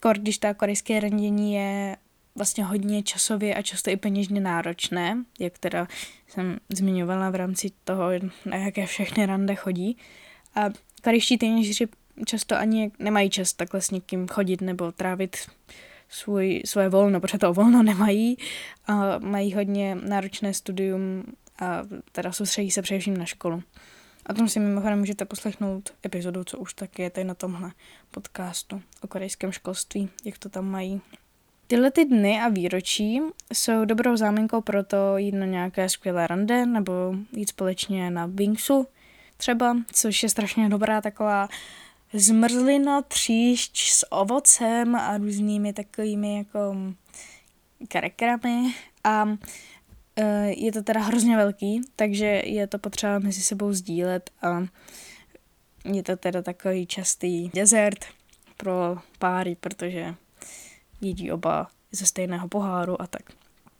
Kor, 0.01 0.17
když 0.17 0.37
ta 0.37 0.53
korejské 0.53 0.99
randění 0.99 1.53
je 1.53 1.97
vlastně 2.35 2.63
hodně 2.63 3.03
časově 3.03 3.55
a 3.55 3.61
často 3.61 3.89
i 3.89 3.97
peněžně 3.97 4.41
náročné, 4.41 5.23
jak 5.39 5.57
teda 5.57 5.87
jsem 6.27 6.57
zmiňovala 6.69 7.29
v 7.29 7.35
rámci 7.35 7.71
toho, 7.83 8.09
na 8.45 8.57
jaké 8.57 8.85
všechny 8.85 9.25
rande 9.25 9.55
chodí. 9.55 9.97
A 10.55 10.69
korejští 11.03 11.37
teenageři 11.37 11.87
často 12.25 12.55
ani 12.55 12.91
nemají 12.99 13.29
čas 13.29 13.53
takhle 13.53 13.81
s 13.81 13.91
někým 13.91 14.27
chodit 14.27 14.61
nebo 14.61 14.91
trávit 14.91 15.37
svůj, 16.09 16.61
svoje 16.65 16.89
volno, 16.89 17.19
protože 17.19 17.37
to 17.37 17.53
volno 17.53 17.83
nemají 17.83 18.37
a 18.87 19.19
mají 19.19 19.53
hodně 19.53 19.95
náročné 19.95 20.53
studium 20.53 21.23
a 21.61 21.83
teda 22.11 22.31
soustředí 22.31 22.71
se 22.71 22.81
především 22.81 23.17
na 23.17 23.25
školu. 23.25 23.63
A 24.25 24.33
tom 24.33 24.49
si 24.49 24.59
mimochodem 24.59 24.99
můžete 24.99 25.25
poslechnout 25.25 25.93
epizodu, 26.05 26.43
co 26.43 26.57
už 26.57 26.73
tak 26.73 26.99
je 26.99 27.09
tady 27.09 27.23
na 27.23 27.33
tomhle 27.33 27.71
podcastu 28.11 28.81
o 29.01 29.07
korejském 29.07 29.51
školství, 29.51 30.09
jak 30.25 30.37
to 30.37 30.49
tam 30.49 30.65
mají. 30.65 31.01
Tyhle 31.67 31.91
ty 31.91 32.05
dny 32.05 32.41
a 32.41 32.49
výročí 32.49 33.21
jsou 33.53 33.85
dobrou 33.85 34.17
záminkou 34.17 34.61
pro 34.61 34.83
to 34.83 35.17
jít 35.17 35.31
na 35.31 35.45
nějaké 35.45 35.89
skvělé 35.89 36.27
rande 36.27 36.65
nebo 36.65 37.15
jít 37.31 37.49
společně 37.49 38.11
na 38.11 38.27
Bingsu 38.27 38.87
třeba, 39.37 39.77
což 39.93 40.23
je 40.23 40.29
strašně 40.29 40.69
dobrá 40.69 41.01
taková 41.01 41.49
zmrzlina, 42.13 43.01
tříšť 43.01 43.77
s 43.77 44.11
ovocem 44.11 44.95
a 44.95 45.17
různými 45.17 45.73
takovými 45.73 46.37
jako 46.37 46.75
karekrami 47.87 48.73
a 49.03 49.25
je 50.47 50.71
to 50.71 50.83
teda 50.83 50.99
hrozně 50.99 51.37
velký, 51.37 51.81
takže 51.95 52.41
je 52.45 52.67
to 52.67 52.79
potřeba 52.79 53.19
mezi 53.19 53.41
sebou 53.41 53.73
sdílet 53.73 54.29
a 54.41 54.65
je 55.85 56.03
to 56.03 56.17
teda 56.17 56.41
takový 56.41 56.85
častý 56.85 57.49
dezert 57.49 58.05
pro 58.57 58.97
páry, 59.19 59.55
protože 59.59 60.15
jedí 61.01 61.31
oba 61.31 61.67
ze 61.91 62.05
stejného 62.05 62.47
poháru 62.47 63.01
a 63.01 63.07
tak. 63.07 63.21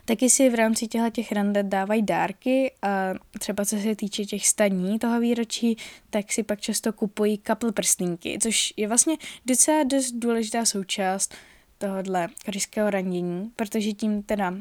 Taky 0.06 0.30
si 0.30 0.50
v 0.50 0.56
rámci 0.56 0.88
těchto 0.88 1.10
těch 1.10 1.32
randet 1.32 1.66
dávají 1.66 2.02
dárky 2.02 2.72
a 2.82 3.14
třeba 3.40 3.66
co 3.66 3.78
se 3.78 3.96
týče 3.96 4.26
těch 4.26 4.48
staní 4.48 5.00
toho 5.00 5.20
výročí, 5.20 5.78
tak 6.10 6.32
si 6.32 6.44
pak 6.44 6.62
často 6.62 6.94
kupují 6.94 7.38
kapl 7.38 7.72
prstínky, 7.72 8.38
což 8.42 8.74
je 8.78 8.88
vlastně 8.88 9.18
docela 9.46 9.84
dost 9.84 10.12
důležitá 10.12 10.66
součást 10.66 11.36
tohohle 11.78 12.28
korejského 12.46 12.90
randění, 12.90 13.52
protože 13.56 13.94
tím 13.94 14.24
teda 14.24 14.54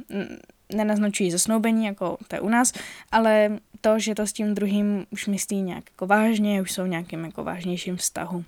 nenaznačují 0.75 1.31
zasnoubení, 1.31 1.87
jako 1.87 2.19
to 2.29 2.37
je 2.37 2.41
u 2.41 2.49
nás, 2.49 2.73
ale 3.13 3.59
to, 3.81 3.99
že 3.99 4.15
to 4.15 4.27
s 4.27 4.33
tím 4.33 4.55
druhým 4.55 5.07
už 5.11 5.27
myslí 5.27 5.63
nějak 5.63 5.85
jako 5.91 6.07
vážně, 6.07 6.63
už 6.63 6.73
jsou 6.73 6.87
nějakým 6.87 7.25
jako 7.25 7.45
vážnějším 7.45 7.97
vztahu. 7.97 8.45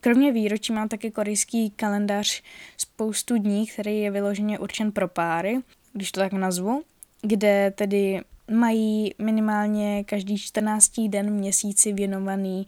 Kromě 0.00 0.32
výročí 0.32 0.72
má 0.72 0.88
taky 0.88 1.10
korejský 1.10 1.70
kalendář 1.70 2.42
spoustu 2.76 3.38
dní, 3.38 3.66
který 3.66 4.00
je 4.00 4.10
vyloženě 4.10 4.58
určen 4.58 4.92
pro 4.92 5.08
páry 5.08 5.62
když 5.92 6.12
to 6.12 6.20
tak 6.20 6.32
nazvu, 6.32 6.82
kde 7.22 7.70
tedy 7.70 8.20
mají 8.50 9.14
minimálně 9.18 10.04
každý 10.04 10.38
14. 10.38 10.92
den 11.08 11.30
měsíci 11.30 11.92
věnovaný 11.92 12.66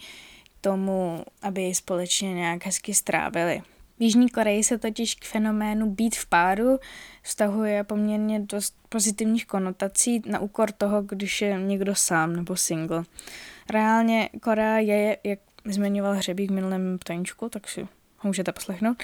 tomu, 0.61 1.25
aby 1.43 1.75
společně 1.75 2.35
nějak 2.35 2.67
hezky 2.67 2.95
strávili. 2.95 3.63
V 4.01 4.03
Jižní 4.03 4.29
Koreji 4.29 4.65
se 4.65 4.79
totiž 4.79 5.15
k 5.15 5.25
fenoménu 5.25 5.91
být 5.91 6.17
v 6.17 6.27
páru 6.27 6.79
vztahuje 7.23 7.85
poměrně 7.85 8.41
dost 8.41 8.75
pozitivních 8.89 9.47
konotací 9.47 10.23
na 10.27 10.39
úkor 10.39 10.73
toho, 10.73 11.03
když 11.03 11.43
je 11.43 11.61
někdo 11.63 11.95
sám 11.95 12.37
nebo 12.37 12.57
single. 12.57 13.05
Reálně 13.71 14.29
Korea 14.43 14.79
je, 14.79 15.19
jak 15.25 15.39
zmiňoval 15.65 16.15
Hřebík 16.15 16.51
v 16.51 16.55
minulém 16.55 16.99
ptaníčku, 16.99 17.49
tak 17.49 17.69
si 17.69 17.83
ho 17.83 17.89
můžete 18.25 18.53
poslechnout, 18.53 19.03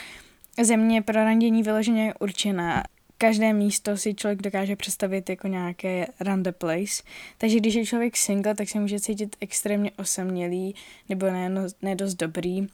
země 0.62 1.02
pro 1.02 1.24
randění 1.24 1.62
vyloženě 1.62 2.14
určená 2.20 2.82
každé 3.18 3.52
místo 3.52 3.96
si 3.96 4.14
člověk 4.14 4.42
dokáže 4.42 4.76
představit 4.76 5.30
jako 5.30 5.48
nějaké 5.48 6.06
rande 6.20 6.52
place. 6.52 7.02
Takže 7.38 7.56
když 7.56 7.74
je 7.74 7.86
člověk 7.86 8.16
single, 8.16 8.54
tak 8.54 8.68
se 8.68 8.80
může 8.80 9.00
cítit 9.00 9.36
extrémně 9.40 9.90
osamělý 9.98 10.74
nebo 11.08 11.26
ne, 11.26 11.48
no, 11.48 11.62
ne 11.82 11.94
dost 11.94 12.14
dobrý, 12.14 12.66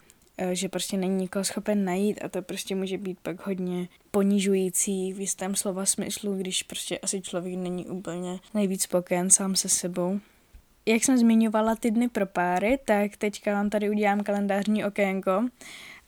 že 0.53 0.69
prostě 0.69 0.97
není 0.97 1.17
nikoho 1.17 1.45
schopen 1.45 1.85
najít 1.85 2.25
a 2.25 2.29
to 2.29 2.43
prostě 2.43 2.75
může 2.75 2.99
být 2.99 3.21
pak 3.21 3.47
hodně 3.47 3.89
ponižující 4.11 5.13
v 5.13 5.21
jistém 5.21 5.55
slova 5.55 5.87
smyslu, 5.87 6.37
když 6.37 6.63
prostě 6.63 6.99
asi 6.99 7.21
člověk 7.21 7.59
není 7.59 7.87
úplně 7.87 8.39
nejvíc 8.55 8.83
spokojen 8.83 9.31
sám 9.31 9.57
se 9.57 9.69
sebou. 9.69 10.21
Jak 10.87 11.05
jsem 11.05 11.19
zmiňovala 11.19 11.77
ty 11.77 11.91
dny 11.91 12.09
pro 12.09 12.27
páry, 12.27 12.79
tak 12.85 13.17
teďka 13.17 13.53
vám 13.53 13.71
tady 13.71 13.91
udělám 13.91 14.23
kalendářní 14.23 14.85
okénko 14.85 15.45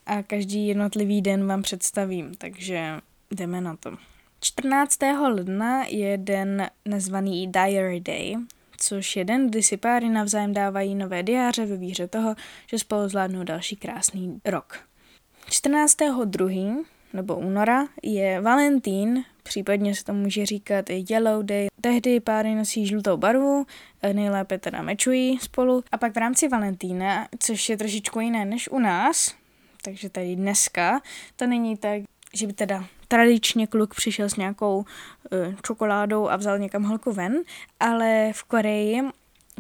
a 0.07 0.23
každý 0.23 0.67
jednotlivý 0.67 1.23
den 1.23 1.47
vám 1.47 1.63
představím, 1.63 2.35
takže 2.35 3.01
jdeme 3.31 3.61
na 3.61 3.77
to. 3.77 3.97
14. 4.41 4.99
ledna 5.29 5.85
je 5.85 6.19
den 6.19 6.69
nazvaný 6.87 7.49
Diary 7.49 8.01
Day, 8.01 8.37
což 8.85 9.17
je 9.17 9.25
den, 9.25 9.51
kdy 9.51 9.63
si 9.63 9.77
páry 9.77 10.09
navzájem 10.09 10.53
dávají 10.53 10.95
nové 10.95 11.23
diáře 11.23 11.67
ve 11.67 11.77
víře 11.77 12.09
toho, 12.09 12.35
že 12.67 12.79
spolu 12.79 13.09
zvládnou 13.09 13.45
další 13.45 13.77
krásný 13.77 14.41
rok. 14.45 14.79
14. 15.51 15.97
2. 16.25 16.49
nebo 17.13 17.37
února 17.37 17.87
je 18.03 18.41
Valentín, 18.41 19.25
případně 19.43 19.95
se 19.95 20.05
to 20.05 20.15
může 20.15 20.47
říkat 20.47 20.91
i 20.91 21.05
Yellow 21.11 21.43
Day, 21.43 21.69
Tehdy 21.81 22.21
páry 22.21 22.55
nosí 22.55 22.87
žlutou 22.87 23.17
barvu, 23.17 23.67
nejlépe 24.13 24.59
teda 24.59 24.83
mečují 24.83 25.39
spolu. 25.39 25.85
A 25.93 25.99
pak 25.99 26.15
v 26.15 26.19
rámci 26.19 26.49
Valentína, 26.49 27.29
což 27.39 27.69
je 27.69 27.77
trošičku 27.77 28.21
jiné 28.21 28.45
než 28.45 28.69
u 28.69 28.79
nás, 28.79 29.35
takže 29.83 30.09
tady 30.09 30.37
dneska, 30.37 31.01
to 31.37 31.47
není 31.47 31.77
tak, 31.77 32.03
že 32.35 32.47
by 32.47 32.53
teda 32.53 32.85
tradičně 33.09 33.67
kluk 33.67 33.95
přišel 33.95 34.29
s 34.29 34.37
nějakou 34.37 34.79
uh, 34.79 35.55
čokoládou 35.63 36.29
a 36.29 36.37
vzal 36.37 36.59
někam 36.59 36.83
holku 36.83 37.13
ven, 37.13 37.43
ale 37.81 38.33
v 38.35 38.45
Koreji 38.45 39.03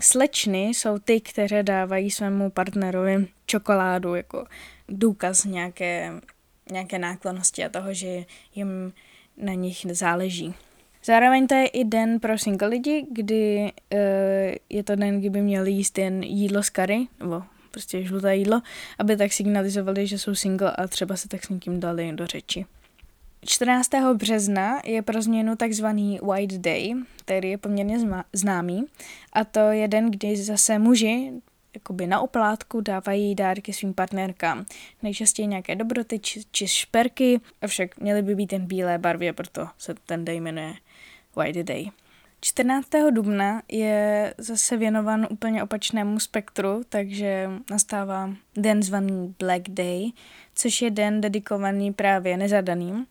slečny 0.00 0.64
jsou 0.64 0.98
ty, 0.98 1.20
které 1.20 1.62
dávají 1.62 2.10
svému 2.10 2.50
partnerovi 2.50 3.28
čokoládu 3.46 4.14
jako 4.14 4.46
důkaz 4.88 5.44
nějaké, 5.44 6.12
nějaké 6.70 6.98
náklonosti 6.98 7.64
a 7.64 7.68
toho, 7.68 7.94
že 7.94 8.24
jim 8.54 8.92
na 9.36 9.52
nich 9.52 9.86
záleží. 9.90 10.54
Zároveň 11.04 11.46
to 11.46 11.54
je 11.54 11.66
i 11.66 11.84
den 11.84 12.20
pro 12.20 12.38
single 12.38 12.68
lidi, 12.68 13.06
kdy 13.10 13.72
uh, 13.92 13.98
je 14.70 14.84
to 14.84 14.96
den, 14.96 15.20
kdy 15.20 15.30
by 15.30 15.40
měli 15.40 15.70
jíst 15.70 15.98
jen 15.98 16.22
jídlo 16.22 16.62
z 16.62 16.70
kary, 16.70 17.06
nebo 17.20 17.42
prostě 17.74 18.02
žluté 18.02 18.36
jídlo, 18.36 18.62
aby 18.98 19.16
tak 19.16 19.32
signalizovali, 19.32 20.06
že 20.06 20.18
jsou 20.18 20.34
single 20.34 20.70
a 20.70 20.86
třeba 20.86 21.16
se 21.16 21.28
tak 21.28 21.44
s 21.44 21.48
někým 21.48 21.80
dali 21.80 22.12
do 22.12 22.26
řeči. 22.26 22.66
14. 23.46 23.90
března 24.14 24.80
je 24.84 25.02
pro 25.02 25.22
změnu 25.22 25.56
takzvaný 25.56 26.18
White 26.22 26.52
Day, 26.52 26.94
který 27.16 27.50
je 27.50 27.58
poměrně 27.58 27.98
známý. 28.32 28.84
A 29.32 29.44
to 29.44 29.60
je 29.60 29.88
den, 29.88 30.10
kdy 30.10 30.36
zase 30.36 30.78
muži 30.78 31.32
jakoby 31.74 32.06
na 32.06 32.20
oplátku 32.20 32.80
dávají 32.80 33.34
dárky 33.34 33.72
svým 33.72 33.94
partnerkám. 33.94 34.64
Nejčastěji 35.02 35.46
nějaké 35.46 35.76
dobroty 35.76 36.18
či, 36.18 36.42
či 36.50 36.68
šperky, 36.68 37.40
avšak 37.62 38.00
měly 38.00 38.22
by 38.22 38.34
být 38.34 38.52
jen 38.52 38.66
bílé 38.66 38.98
barvě, 38.98 39.32
proto 39.32 39.68
se 39.78 39.94
ten 40.06 40.24
den 40.24 40.36
jmenuje 40.36 40.74
White 41.36 41.66
Day. 41.66 41.90
14. 42.44 42.88
dubna 43.10 43.62
je 43.68 44.34
zase 44.38 44.76
věnovan 44.76 45.26
úplně 45.30 45.62
opačnému 45.62 46.20
spektru, 46.20 46.82
takže 46.88 47.50
nastává 47.70 48.30
den 48.56 48.82
zvaný 48.82 49.34
Black 49.38 49.68
Day, 49.68 50.10
což 50.54 50.82
je 50.82 50.90
den 50.90 51.20
dedikovaný 51.20 51.92
právě 51.92 52.36
nezadaným. 52.36 53.06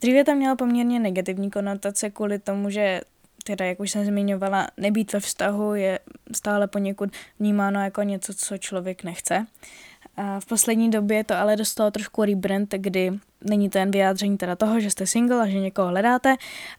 Dříve 0.00 0.24
tam 0.24 0.36
měla 0.36 0.56
poměrně 0.56 1.00
negativní 1.00 1.50
konotace 1.50 2.10
kvůli 2.10 2.38
tomu, 2.38 2.70
že 2.70 3.00
teda, 3.44 3.64
jak 3.64 3.80
už 3.80 3.90
jsem 3.90 4.04
zmiňovala, 4.04 4.68
nebýt 4.76 5.12
ve 5.12 5.20
vztahu 5.20 5.74
je 5.74 5.98
stále 6.32 6.68
poněkud 6.68 7.10
vnímáno 7.40 7.84
jako 7.84 8.02
něco, 8.02 8.34
co 8.34 8.58
člověk 8.58 9.04
nechce. 9.04 9.46
A 9.93 9.93
v 10.40 10.46
poslední 10.46 10.90
době 10.90 11.24
to 11.24 11.34
ale 11.34 11.56
dostalo 11.56 11.90
trošku 11.90 12.24
rebrand, 12.24 12.74
kdy 12.76 13.12
není 13.44 13.70
to 13.70 13.78
jen 13.78 13.90
vyjádření 13.90 14.38
teda 14.38 14.56
toho, 14.56 14.80
že 14.80 14.90
jste 14.90 15.06
single 15.06 15.42
a 15.42 15.48
že 15.48 15.60
někoho 15.60 15.88
hledáte 15.88 16.36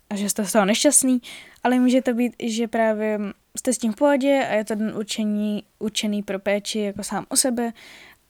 a 0.10 0.16
že 0.16 0.30
jste 0.30 0.46
z 0.46 0.52
toho 0.52 0.66
nešťastný, 0.66 1.22
ale 1.64 1.80
může 1.80 2.02
to 2.02 2.14
být, 2.14 2.36
že 2.44 2.68
právě 2.68 3.20
jste 3.58 3.74
s 3.74 3.78
tím 3.78 3.92
v 3.92 3.96
pohodě 3.96 4.48
a 4.50 4.54
je 4.54 4.66
to 4.66 4.76
den 4.76 4.94
určení, 4.98 5.64
určený 5.80 6.24
pro 6.24 6.40
péči 6.40 6.80
jako 6.80 7.04
sám 7.04 7.26
o 7.30 7.36
sebe. 7.36 7.74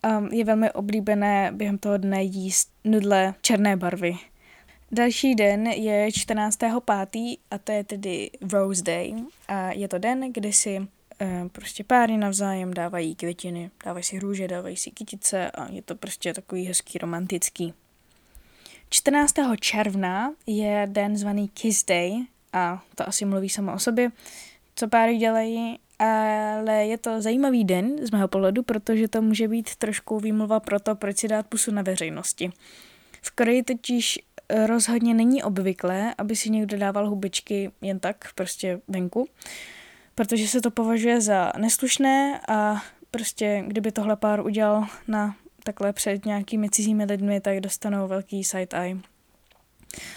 A 0.03 0.23
je 0.31 0.45
velmi 0.45 0.71
oblíbené 0.71 1.51
během 1.53 1.77
toho 1.77 1.97
dne 1.97 2.23
jíst 2.23 2.69
nudle 2.83 3.33
černé 3.41 3.77
barvy. 3.77 4.17
Další 4.91 5.35
den 5.35 5.67
je 5.67 6.07
14.5. 6.07 7.37
a 7.51 7.57
to 7.57 7.71
je 7.71 7.83
tedy 7.83 8.29
Rose 8.51 8.83
Day. 8.83 9.15
A 9.47 9.71
je 9.71 9.87
to 9.87 9.97
den, 9.97 10.33
kdy 10.33 10.53
si 10.53 10.87
prostě 11.51 11.83
páry 11.83 12.17
navzájem 12.17 12.73
dávají 12.73 13.15
květiny, 13.15 13.71
dávají 13.85 14.03
si 14.03 14.19
růže, 14.19 14.47
dávají 14.47 14.77
si 14.77 14.91
kytice 14.91 15.51
a 15.51 15.71
je 15.71 15.81
to 15.81 15.95
prostě 15.95 16.33
takový 16.33 16.65
hezký 16.65 16.97
romantický. 16.97 17.73
14. 18.89 19.33
června 19.59 20.33
je 20.47 20.87
den 20.91 21.17
zvaný 21.17 21.47
Kiss 21.47 21.85
Day 21.85 22.13
a 22.53 22.83
to 22.95 23.07
asi 23.07 23.25
mluví 23.25 23.49
samo 23.49 23.73
o 23.73 23.79
sobě, 23.79 24.11
co 24.75 24.87
páry 24.87 25.17
dělají, 25.17 25.79
ale 25.99 26.85
je 26.85 26.97
to 26.97 27.21
zajímavý 27.21 27.63
den 27.63 28.07
z 28.07 28.11
mého 28.11 28.27
pohledu, 28.27 28.63
protože 28.63 29.07
to 29.07 29.21
může 29.21 29.47
být 29.47 29.75
trošku 29.75 30.19
výmluva 30.19 30.59
pro 30.59 30.79
to, 30.79 30.95
proč 30.95 31.17
si 31.17 31.27
dát 31.27 31.47
pusu 31.47 31.71
na 31.71 31.81
veřejnosti. 31.81 32.51
V 33.21 33.31
Koreji 33.31 33.63
totiž 33.63 34.19
rozhodně 34.65 35.13
není 35.13 35.43
obvyklé, 35.43 36.15
aby 36.17 36.35
si 36.35 36.49
někdo 36.49 36.77
dával 36.77 37.09
hubičky 37.09 37.71
jen 37.81 37.99
tak, 37.99 38.33
prostě 38.35 38.81
venku, 38.87 39.27
protože 40.15 40.47
se 40.47 40.61
to 40.61 40.71
považuje 40.71 41.21
za 41.21 41.51
neslušné 41.57 42.41
a 42.47 42.83
prostě 43.11 43.63
kdyby 43.67 43.91
tohle 43.91 44.15
pár 44.15 44.45
udělal 44.45 44.87
na 45.07 45.35
takhle 45.63 45.93
před 45.93 46.25
nějakými 46.25 46.69
cizími 46.69 47.05
lidmi, 47.05 47.41
tak 47.41 47.59
dostanou 47.59 48.07
velký 48.07 48.43
side-eye. 48.43 49.01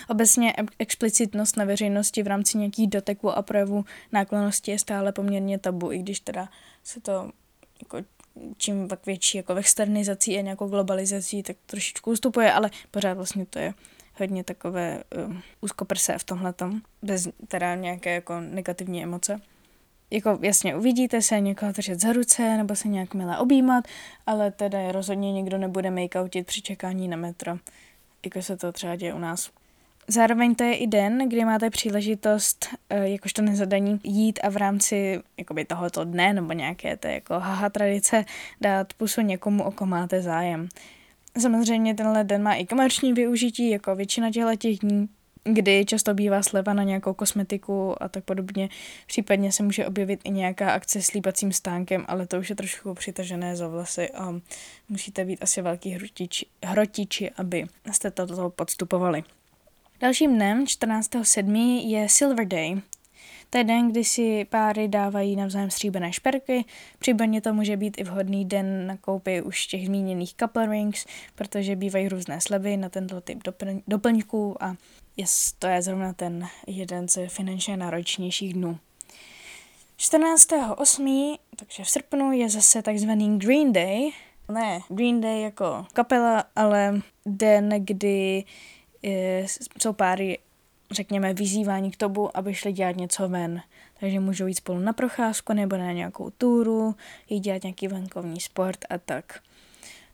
Obecně 0.09 0.55
explicitnost 0.79 1.57
na 1.57 1.65
veřejnosti 1.65 2.23
v 2.23 2.27
rámci 2.27 2.59
nějakých 2.59 2.89
doteků 2.89 3.31
a 3.31 3.43
projevů 3.43 3.85
náklonosti 4.13 4.71
je 4.71 4.79
stále 4.79 5.13
poměrně 5.13 5.59
tabu, 5.59 5.93
i 5.93 5.99
když 5.99 6.21
teda 6.21 6.49
se 6.85 7.01
to 7.01 7.31
jako 7.83 7.99
čím 8.57 8.89
pak 8.89 9.07
větší 9.07 9.37
jako 9.37 9.55
externizací 9.55 10.39
a 10.39 10.41
nějakou 10.41 10.69
globalizací, 10.69 11.43
tak 11.43 11.57
trošičku 11.67 12.11
ustupuje, 12.11 12.53
ale 12.53 12.71
pořád 12.91 13.15
vlastně 13.15 13.47
to 13.47 13.59
je 13.59 13.75
hodně 14.19 14.45
takové 14.45 15.03
uh, 15.27 15.37
úzkoprsé 15.61 16.19
v 16.19 16.25
tomhle 16.25 16.55
bez 17.03 17.29
teda 17.49 17.75
nějaké 17.75 18.15
jako 18.15 18.41
negativní 18.41 19.03
emoce. 19.03 19.41
Jako 20.11 20.39
jasně, 20.43 20.77
uvidíte 20.77 21.23
se 21.23 21.41
někoho 21.41 21.73
držet 21.73 22.01
za 22.01 22.13
ruce 22.13 22.57
nebo 22.57 22.77
se 22.77 22.89
nějak 22.89 23.15
milé 23.15 23.39
objímat, 23.39 23.85
ale 24.27 24.51
teda 24.51 24.93
rozhodně 24.93 25.33
nikdo 25.33 25.59
nebude 25.59 25.91
makeoutit 25.91 26.47
při 26.47 26.63
čekání 26.63 27.09
na 27.09 27.17
metro, 27.17 27.59
jako 28.25 28.43
se 28.43 28.57
to 28.57 28.73
třeba 28.73 28.97
děje 28.97 29.15
u 29.15 29.19
nás. 29.19 29.51
Zároveň 30.11 30.55
to 30.55 30.65
je 30.65 30.77
i 30.77 30.87
den, 30.87 31.29
kdy 31.29 31.45
máte 31.45 31.71
příležitost, 31.71 32.67
eh, 32.91 33.09
jakožto 33.09 33.43
nezadaní, 33.43 34.01
jít 34.05 34.41
a 34.43 34.49
v 34.49 34.57
rámci 34.57 35.21
jakoby 35.37 35.65
tohoto 35.65 36.05
dne 36.05 36.33
nebo 36.33 36.53
nějaké 36.53 36.97
té 36.97 37.13
jako 37.13 37.35
haha 37.35 37.71
tradice 37.71 38.25
dát 38.61 38.95
pusu 38.95 39.21
někomu, 39.21 39.65
o 39.65 39.71
kom 39.71 39.89
máte 39.89 40.23
zájem. 40.23 40.69
Samozřejmě 41.39 41.95
tenhle 41.95 42.25
den 42.25 42.43
má 42.43 42.55
i 42.55 42.67
komerční 42.67 43.13
využití, 43.13 43.71
jako 43.71 43.95
většina 43.95 44.31
těchto 44.31 44.57
těch 44.57 44.79
dní, 44.79 45.09
kdy 45.53 45.85
často 45.85 46.15
bývá 46.15 46.43
sleva 46.43 46.73
na 46.73 46.83
nějakou 46.83 47.15
kosmetiku 47.15 48.03
a 48.03 48.09
tak 48.09 48.25
podobně. 48.25 48.69
Případně 49.07 49.53
se 49.53 49.63
může 49.63 49.87
objevit 49.87 50.21
i 50.25 50.31
nějaká 50.31 50.71
akce 50.71 51.03
s 51.03 51.13
líbacím 51.13 51.53
stánkem, 51.53 52.05
ale 52.09 52.27
to 52.27 52.39
už 52.39 52.51
je 52.51 52.57
trošku 52.57 52.95
přitažené 52.95 53.57
za 53.57 53.69
vlasy 53.69 54.11
a 54.11 54.35
musíte 54.89 55.25
být 55.25 55.43
asi 55.43 55.63
velký 55.63 55.91
hrotiči, 55.91 56.47
hrotiči 56.65 57.31
aby 57.31 57.67
jste 57.93 58.11
toto 58.11 58.51
podstupovali. 58.51 59.25
Dalším 60.01 60.35
dnem, 60.35 60.65
14.7., 60.65 61.89
je 61.89 62.09
Silver 62.09 62.47
Day. 62.47 62.81
To 63.51 63.59
je 63.59 63.65
den, 63.65 63.91
kdy 63.91 64.05
si 64.05 64.45
páry 64.45 64.89
dávají 64.89 65.37
navzájem 65.37 65.71
stříbené 65.71 66.13
šperky, 66.13 66.65
případně 66.99 67.41
to 67.41 67.55
může 67.55 67.77
být 67.77 68.01
i 68.01 68.05
vhodný 68.05 68.45
den 68.45 68.87
na 68.87 68.97
koupi 68.97 69.43
už 69.43 69.67
těch 69.67 69.87
zmíněných 69.87 70.35
couple 70.35 70.67
rings, 70.67 71.07
protože 71.35 71.77
bývají 71.77 72.09
různé 72.09 72.41
slevy 72.41 72.77
na 72.77 72.89
tento 72.89 73.21
typ 73.21 73.43
dopl- 73.43 73.83
doplňků 73.89 74.63
a 74.63 74.77
yes, 75.19 75.53
to 75.59 75.67
je 75.67 75.83
zrovna 75.83 76.13
ten 76.13 76.49
jeden 76.67 77.09
z 77.09 77.29
finančně 77.29 77.77
náročnějších 77.77 78.55
dnů. 78.55 78.79
14.8., 79.99 81.39
takže 81.57 81.85
v 81.85 81.91
srpnu, 81.91 82.33
je 82.33 82.49
zase 82.51 82.83
takzvaný 82.83 83.39
Green 83.39 83.73
Day. 83.73 84.11
Ne, 84.53 84.81
Green 84.89 85.21
Day 85.21 85.43
jako 85.43 85.87
kapela, 85.93 86.45
ale 86.57 87.01
den, 87.27 87.69
kdy 87.79 88.45
je, 89.03 89.47
jsou 89.79 89.93
páry, 89.93 90.39
řekněme, 90.91 91.35
vyzývání 91.35 91.91
k 91.91 91.97
tomu, 91.97 92.37
aby 92.37 92.55
šli 92.55 92.73
dělat 92.73 92.97
něco 92.97 93.29
ven. 93.29 93.63
Takže 94.01 94.21
můžou 94.21 94.47
jít 94.47 94.55
spolu 94.55 94.79
na 94.79 94.93
procházku 94.93 95.53
nebo 95.53 95.77
na 95.77 95.93
nějakou 95.93 96.31
túru, 96.31 96.95
jít 97.29 97.41
dělat 97.41 97.63
nějaký 97.63 97.89
venkovní 97.89 98.41
sport 98.41 98.85
a 98.91 98.99
tak. 98.99 99.41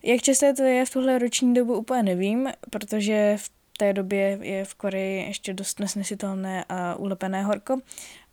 Jak 0.03 0.23
časté 0.23 0.55
to 0.55 0.63
je 0.63 0.87
v 0.87 0.91
tuhle 0.91 1.19
roční 1.19 1.55
dobu 1.55 1.75
úplně 1.75 2.03
nevím, 2.03 2.49
protože 2.71 3.37
v 3.37 3.51
té 3.79 3.93
době 3.93 4.39
je 4.43 4.65
v 4.65 4.75
Koreji 4.75 5.27
ještě 5.27 5.55
dost 5.55 5.81
nesnesitelné 5.81 6.65
a 6.69 6.95
ulepené 6.95 7.43
horko, 7.43 7.79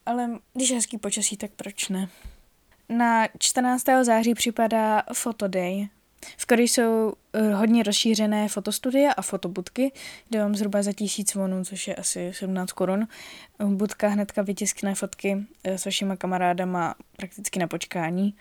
ale 0.05 0.29
když 0.53 0.69
je 0.69 0.75
hezký 0.75 0.97
počasí, 0.97 1.37
tak 1.37 1.51
proč 1.55 1.89
ne? 1.89 2.09
Na 2.89 3.27
14. 3.39 3.85
září 4.03 4.33
připadá 4.33 5.03
Fotoday, 5.13 5.87
v 6.37 6.45
Koreji 6.45 6.67
jsou 6.67 7.13
eh, 7.33 7.53
hodně 7.53 7.83
rozšířené 7.83 8.47
fotostudie 8.47 9.13
a 9.13 9.21
fotobudky, 9.21 9.91
kde 10.29 10.39
mám 10.39 10.55
zhruba 10.55 10.83
za 10.83 10.93
tisíc 10.93 11.35
vonů, 11.35 11.65
což 11.65 11.87
je 11.87 11.95
asi 11.95 12.31
17 12.33 12.71
korun. 12.71 13.07
Budka 13.65 14.07
hnedka 14.07 14.41
vytiskne 14.41 14.95
fotky 14.95 15.37
eh, 15.63 15.77
s 15.77 15.85
vašima 15.85 16.15
kamarádama 16.15 16.95
prakticky 17.17 17.59
na 17.59 17.67
počkání. 17.67 18.35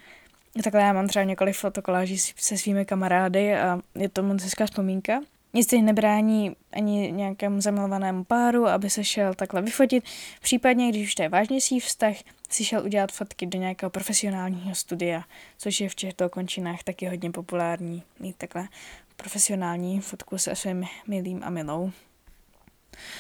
Takhle 0.65 0.81
já 0.81 0.93
mám 0.93 1.09
třeba 1.09 1.25
několik 1.25 1.57
fotokoláží 1.57 2.19
se 2.19 2.59
svými 2.59 2.85
kamarády 2.85 3.55
a 3.57 3.81
je 3.95 4.09
to 4.09 4.23
moc 4.23 4.43
hezká 4.43 4.67
vzpomínka. 4.67 5.21
Nic 5.55 5.67
teď 5.67 5.83
nebrání 5.83 6.57
ani 6.73 7.13
nějakému 7.13 7.61
zamilovanému 7.61 8.25
páru, 8.25 8.67
aby 8.67 8.91
se 8.91 9.05
šel 9.05 9.35
takhle 9.35 9.63
vyfotit. 9.63 10.05
Případně, 10.43 10.89
když 10.89 11.07
už 11.07 11.15
to 11.15 11.23
je 11.23 11.29
vážnější 11.29 11.81
vztah, 11.81 12.15
si 12.51 12.65
šel 12.65 12.85
udělat 12.85 13.13
fotky 13.13 13.47
do 13.47 13.59
nějakého 13.59 13.91
profesionálního 13.91 14.75
studia, 14.75 15.25
což 15.59 15.81
je 15.81 15.89
v 15.89 15.95
těchto 15.95 16.29
končinách 16.29 16.83
taky 16.83 17.07
hodně 17.07 17.31
populární, 17.31 18.03
mít 18.21 18.37
takhle 18.37 18.69
profesionální 19.17 20.01
fotku 20.01 20.39
se 20.39 20.57
svým 20.57 20.85
milým 21.07 21.41
a 21.45 21.51
milou. 21.51 21.93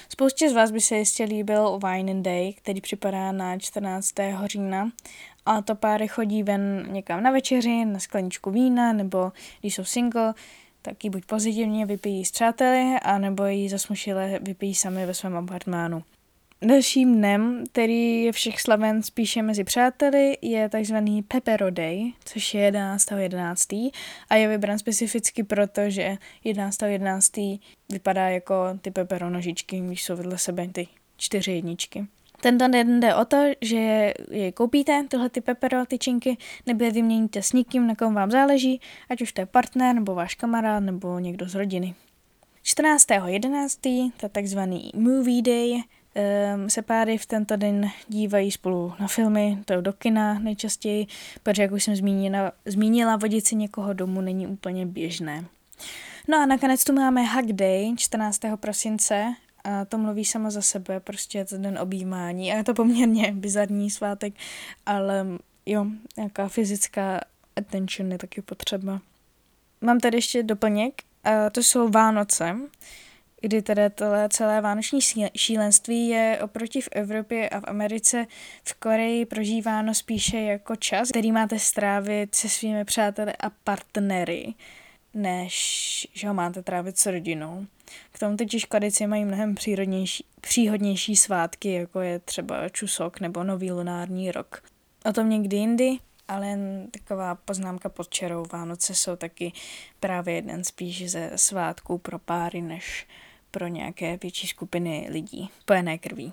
Spoustě 0.08 0.50
z 0.50 0.52
vás 0.52 0.70
by 0.70 0.80
se 0.80 0.96
jistě 0.96 1.24
líbil 1.24 1.78
Wine 1.78 2.12
and 2.12 2.22
Day, 2.22 2.52
který 2.52 2.80
připadá 2.80 3.32
na 3.32 3.58
14. 3.58 4.14
října. 4.44 4.90
A 5.46 5.62
to 5.62 5.74
páry 5.74 6.08
chodí 6.08 6.42
ven 6.42 6.86
někam 6.90 7.22
na 7.22 7.30
večeři, 7.30 7.84
na 7.84 7.98
skleničku 7.98 8.50
vína, 8.50 8.92
nebo 8.92 9.32
když 9.60 9.74
jsou 9.74 9.84
single, 9.84 10.34
tak 10.82 11.04
ji 11.04 11.10
buď 11.10 11.24
pozitivně 11.24 11.86
vypijí 11.86 12.24
s 12.24 12.30
přáteli, 12.30 12.96
anebo 13.02 13.44
ji 13.46 13.68
zasmušile 13.68 14.38
vypijí 14.42 14.74
sami 14.74 15.06
ve 15.06 15.14
svém 15.14 15.36
apartmánu. 15.36 16.02
Dalším 16.62 17.14
dnem, 17.14 17.64
který 17.72 18.22
je 18.22 18.32
všech 18.32 18.60
slaven 18.60 19.02
spíše 19.02 19.42
mezi 19.42 19.64
přáteli, 19.64 20.38
je 20.42 20.68
takzvaný 20.68 21.22
Pepero 21.22 21.70
Day, 21.70 22.12
což 22.24 22.54
je 22.54 22.72
11.11. 22.72 23.28
.11. 23.28 23.90
a 24.30 24.36
je 24.36 24.48
vybran 24.48 24.78
specificky 24.78 25.44
proto, 25.44 25.90
že 25.90 26.16
11.11. 26.44 26.98
.11. 26.98 27.60
vypadá 27.88 28.28
jako 28.28 28.54
ty 28.80 28.90
pepero 28.90 29.30
nožičky, 29.30 29.80
když 29.80 30.04
jsou 30.04 30.16
vedle 30.16 30.38
sebe 30.38 30.68
ty 30.68 30.88
čtyři 31.16 31.52
jedničky. 31.52 32.06
Tento 32.40 32.68
den 32.68 33.00
jde 33.00 33.14
o 33.14 33.24
to, 33.24 33.36
že 33.60 34.14
je 34.30 34.52
koupíte, 34.52 35.04
tyhle 35.08 35.30
ty 35.30 35.40
pepero 35.40 35.86
tyčinky, 35.86 36.36
nebo 36.66 36.84
je 36.84 36.90
vyměníte 36.90 37.42
s 37.42 37.52
někým, 37.52 37.86
na 37.86 37.94
kom 37.94 38.14
vám 38.14 38.30
záleží, 38.30 38.80
ať 39.10 39.22
už 39.22 39.32
to 39.32 39.40
je 39.40 39.46
partner, 39.46 39.94
nebo 39.94 40.14
váš 40.14 40.34
kamarád, 40.34 40.82
nebo 40.82 41.18
někdo 41.18 41.48
z 41.48 41.54
rodiny. 41.54 41.94
14.11. 42.64 44.12
to 44.16 44.26
je 44.26 44.28
takzvaný 44.28 44.90
Movie 44.94 45.42
Day, 45.42 45.72
um, 45.74 46.70
se 46.70 46.82
páry 46.82 47.18
v 47.18 47.26
tento 47.26 47.56
den 47.56 47.90
dívají 48.08 48.50
spolu 48.50 48.92
na 49.00 49.08
filmy, 49.08 49.58
to 49.64 49.72
je 49.72 49.82
do 49.82 49.92
kina 49.92 50.38
nejčastěji, 50.38 51.06
protože 51.42 51.62
jak 51.62 51.72
už 51.72 51.84
jsem 51.84 51.96
zmínila, 51.96 52.52
zmínila 52.66 53.16
vodit 53.16 53.46
si 53.46 53.56
někoho 53.56 53.92
domů 53.92 54.20
není 54.20 54.46
úplně 54.46 54.86
běžné. 54.86 55.44
No 56.28 56.38
a 56.38 56.46
nakonec 56.46 56.84
tu 56.84 56.92
máme 56.92 57.22
Hug 57.22 57.46
Day 57.52 57.94
14. 57.96 58.40
prosince 58.56 59.34
a 59.64 59.84
to 59.84 59.98
mluví 59.98 60.24
samo 60.24 60.50
za 60.50 60.62
sebe, 60.62 61.00
prostě 61.00 61.44
to 61.44 61.58
den 61.58 61.78
objímání 61.78 62.52
a 62.52 62.56
je 62.56 62.64
to 62.64 62.74
poměrně 62.74 63.32
bizarní 63.32 63.90
svátek, 63.90 64.34
ale 64.86 65.26
jo, 65.66 65.86
nějaká 66.16 66.48
fyzická 66.48 67.20
attention 67.56 68.12
je 68.12 68.18
taky 68.18 68.42
potřeba. 68.42 69.00
Mám 69.80 70.00
tady 70.00 70.16
ještě 70.16 70.42
doplněk, 70.42 71.02
a 71.24 71.50
to 71.50 71.62
jsou 71.62 71.88
Vánoce 71.88 72.56
kdy 73.40 73.62
tedy 73.62 73.90
tohle 73.90 74.28
celé 74.28 74.60
vánoční 74.60 75.00
šílenství 75.36 76.08
je 76.08 76.38
oproti 76.42 76.80
v 76.80 76.88
Evropě 76.92 77.48
a 77.48 77.60
v 77.60 77.64
Americe 77.66 78.26
v 78.64 78.74
Koreji 78.74 79.26
prožíváno 79.26 79.94
spíše 79.94 80.38
jako 80.38 80.76
čas, 80.76 81.08
který 81.08 81.32
máte 81.32 81.58
strávit 81.58 82.34
se 82.34 82.48
svými 82.48 82.84
přáteli 82.84 83.32
a 83.40 83.50
partnery, 83.50 84.54
než 85.14 86.08
že 86.12 86.28
ho 86.28 86.34
máte 86.34 86.62
trávit 86.62 86.98
s 86.98 87.06
rodinou. 87.06 87.66
K 88.12 88.18
tomu 88.18 88.36
totiž 88.36 88.64
Korejci 88.64 89.06
mají 89.06 89.24
mnohem 89.24 89.54
přírodnější, 89.54 90.24
příhodnější 90.40 91.16
svátky, 91.16 91.72
jako 91.72 92.00
je 92.00 92.18
třeba 92.18 92.68
Čusok 92.68 93.20
nebo 93.20 93.44
Nový 93.44 93.72
lunární 93.72 94.32
rok. 94.32 94.62
O 95.04 95.12
tom 95.12 95.30
někdy 95.30 95.56
jindy, 95.56 95.98
ale 96.28 96.46
jen 96.46 96.86
taková 96.90 97.34
poznámka 97.34 97.88
pod 97.88 98.08
čarou. 98.08 98.44
Vánoce 98.52 98.94
jsou 98.94 99.16
taky 99.16 99.52
právě 100.00 100.34
jeden 100.34 100.64
spíš 100.64 101.10
ze 101.10 101.30
svátků 101.36 101.98
pro 101.98 102.18
páry, 102.18 102.62
než 102.62 103.06
pro 103.50 103.66
nějaké 103.66 104.16
větší 104.16 104.46
skupiny 104.46 105.06
lidí, 105.10 105.50
spojené 105.60 105.98
krví. 105.98 106.32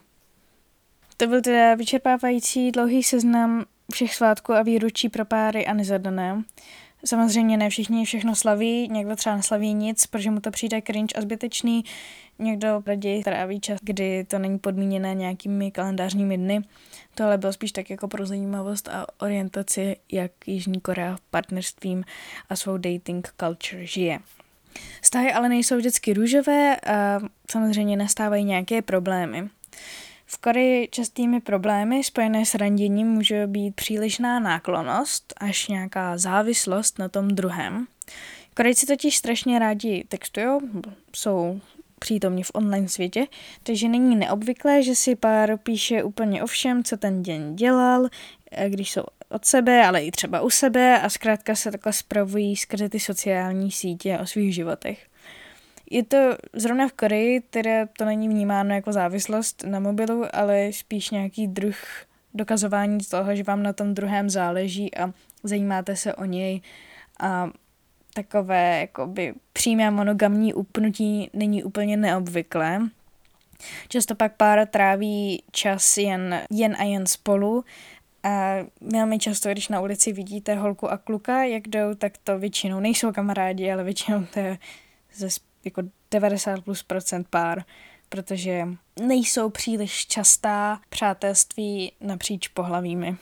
To 1.18 1.28
byl 1.28 1.42
teda 1.42 1.76
vyčerpávající 1.76 2.72
dlouhý 2.72 3.04
seznam 3.04 3.66
všech 3.94 4.16
svátků 4.16 4.54
a 4.54 4.62
výročí 4.64 5.10
pro 5.10 5.26
páry 5.26 5.66
a 5.68 5.74
nezadané. 5.74 6.44
Samozřejmě 7.06 7.58
ne 7.58 7.70
všichni 7.70 8.06
všechno 8.06 8.36
slaví, 8.36 8.88
někdo 8.92 9.16
třeba 9.16 9.36
neslaví 9.36 9.74
nic, 9.74 10.08
protože 10.08 10.32
mu 10.32 10.40
to 10.40 10.52
přijde 10.52 10.82
cringe 10.82 11.14
a 11.18 11.22
zbytečný, 11.22 11.84
někdo 12.40 12.84
raději 12.86 13.24
tráví 13.24 13.60
čas, 13.60 13.80
kdy 13.82 14.24
to 14.24 14.40
není 14.40 14.60
podmíněné 14.60 15.16
nějakými 15.16 15.72
kalendářními 15.72 16.38
dny. 16.38 16.62
Tohle 17.16 17.38
bylo 17.38 17.54
spíš 17.54 17.72
tak 17.72 17.90
jako 17.90 18.08
pro 18.08 18.26
zajímavost 18.26 18.90
a 18.90 19.06
orientaci, 19.20 19.96
jak 20.12 20.32
Jižní 20.46 20.82
Korea 20.82 21.18
partnerstvím 21.30 22.04
a 22.50 22.56
svou 22.56 22.78
dating 22.78 23.30
culture 23.40 23.86
žije. 23.86 24.20
Vztahy 25.02 25.34
ale 25.34 25.50
nejsou 25.50 25.78
vždycky 25.78 26.14
růžové 26.14 26.76
a 26.80 27.20
samozřejmě 27.52 27.98
nastávají 27.98 28.44
nějaké 28.44 28.82
problémy. 28.82 29.50
V 30.30 30.38
Koreji 30.38 30.88
častými 30.92 31.42
problémy 31.42 32.04
spojené 32.04 32.46
s 32.46 32.56
randěním 32.56 33.08
může 33.08 33.48
být 33.48 33.76
přílišná 33.76 34.40
náklonost 34.40 35.34
až 35.38 35.68
nějaká 35.68 36.18
závislost 36.18 37.00
na 37.00 37.10
tom 37.10 37.28
druhém. 37.28 37.88
Korejci 38.54 38.86
totiž 38.86 39.18
strašně 39.18 39.60
rádi 39.60 40.06
textují, 40.08 40.60
jsou 41.16 41.62
přítomní 42.00 42.44
v 42.44 42.52
online 42.54 42.88
světě, 42.88 43.28
takže 43.64 43.88
není 43.88 44.16
neobvyklé, 44.16 44.84
že 44.84 44.96
si 44.96 45.16
pár 45.16 45.58
píše 45.58 46.04
úplně 46.04 46.44
o 46.44 46.48
všem, 46.48 46.84
co 46.84 46.98
ten 46.98 47.24
den 47.24 47.56
dělal, 47.56 48.08
když 48.68 48.92
jsou 48.92 49.04
od 49.30 49.46
sebe, 49.46 49.86
ale 49.86 50.04
i 50.04 50.12
třeba 50.12 50.42
u 50.42 50.50
sebe 50.50 51.02
a 51.02 51.10
zkrátka 51.10 51.56
se 51.56 51.72
takhle 51.72 51.94
spravují 51.94 52.56
skrze 52.56 52.90
ty 52.90 53.00
sociální 53.00 53.72
sítě 53.72 54.20
o 54.22 54.26
svých 54.26 54.56
životech. 54.56 55.08
Je 55.92 56.04
to 56.04 56.18
zrovna 56.54 56.88
v 56.88 56.94
Koreji, 56.94 57.42
které 57.42 57.88
to 57.98 58.06
není 58.06 58.30
vnímáno 58.30 58.76
jako 58.76 58.94
závislost 58.94 59.64
na 59.64 59.80
mobilu, 59.80 60.26
ale 60.34 60.70
spíš 60.74 61.10
nějaký 61.10 61.48
druh 61.48 61.76
dokazování 62.34 62.98
toho, 63.12 63.36
že 63.36 63.44
vám 63.44 63.64
na 63.64 63.74
tom 63.74 63.94
druhém 63.94 64.30
záleží 64.30 64.98
a 64.98 65.12
zajímáte 65.44 65.96
se 65.96 66.16
o 66.16 66.26
něj 66.26 66.62
a 67.20 67.50
takové 68.14 68.80
jakoby 68.80 69.34
přímé 69.54 69.92
monogamní 69.92 70.54
upnutí 70.54 71.30
není 71.34 71.64
úplně 71.64 71.98
neobvyklé. 71.98 72.82
Často 73.88 74.16
pak 74.16 74.36
pár 74.36 74.68
tráví 74.68 75.44
čas 75.52 75.98
jen, 75.98 76.42
jen 76.52 76.76
a 76.80 76.84
jen 76.84 77.06
spolu 77.06 77.64
a 78.24 78.56
velmi 78.82 79.20
často, 79.20 79.50
když 79.50 79.68
na 79.68 79.82
ulici 79.82 80.14
vidíte 80.14 80.56
holku 80.56 80.92
a 80.92 80.98
kluka, 80.98 81.44
jak 81.44 81.68
jdou, 81.68 81.94
tak 81.94 82.14
to 82.24 82.40
většinou 82.40 82.80
nejsou 82.80 83.12
kamarádi, 83.12 83.72
ale 83.72 83.84
většinou 83.84 84.26
to 84.34 84.40
je 84.40 84.58
ze 85.14 85.30
jako 85.68 85.82
90 86.12 86.62
plus 86.64 86.84
procent 86.84 87.28
pár, 87.30 87.64
protože 88.10 88.68
nejsou 89.02 89.50
příliš 89.50 90.06
častá 90.08 90.80
přátelství 90.90 91.92
napříč 92.02 92.48
pohlavími. 92.48 93.16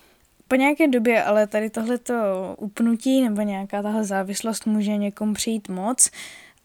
Po 0.47 0.55
nějaké 0.55 0.87
době 0.87 1.23
ale 1.23 1.47
tady 1.47 1.69
tohleto 1.69 2.13
upnutí 2.57 3.21
nebo 3.21 3.41
nějaká 3.41 3.81
tahle 3.81 4.03
závislost 4.03 4.65
může 4.65 4.97
někomu 4.97 5.33
přijít 5.33 5.69
moc 5.69 6.11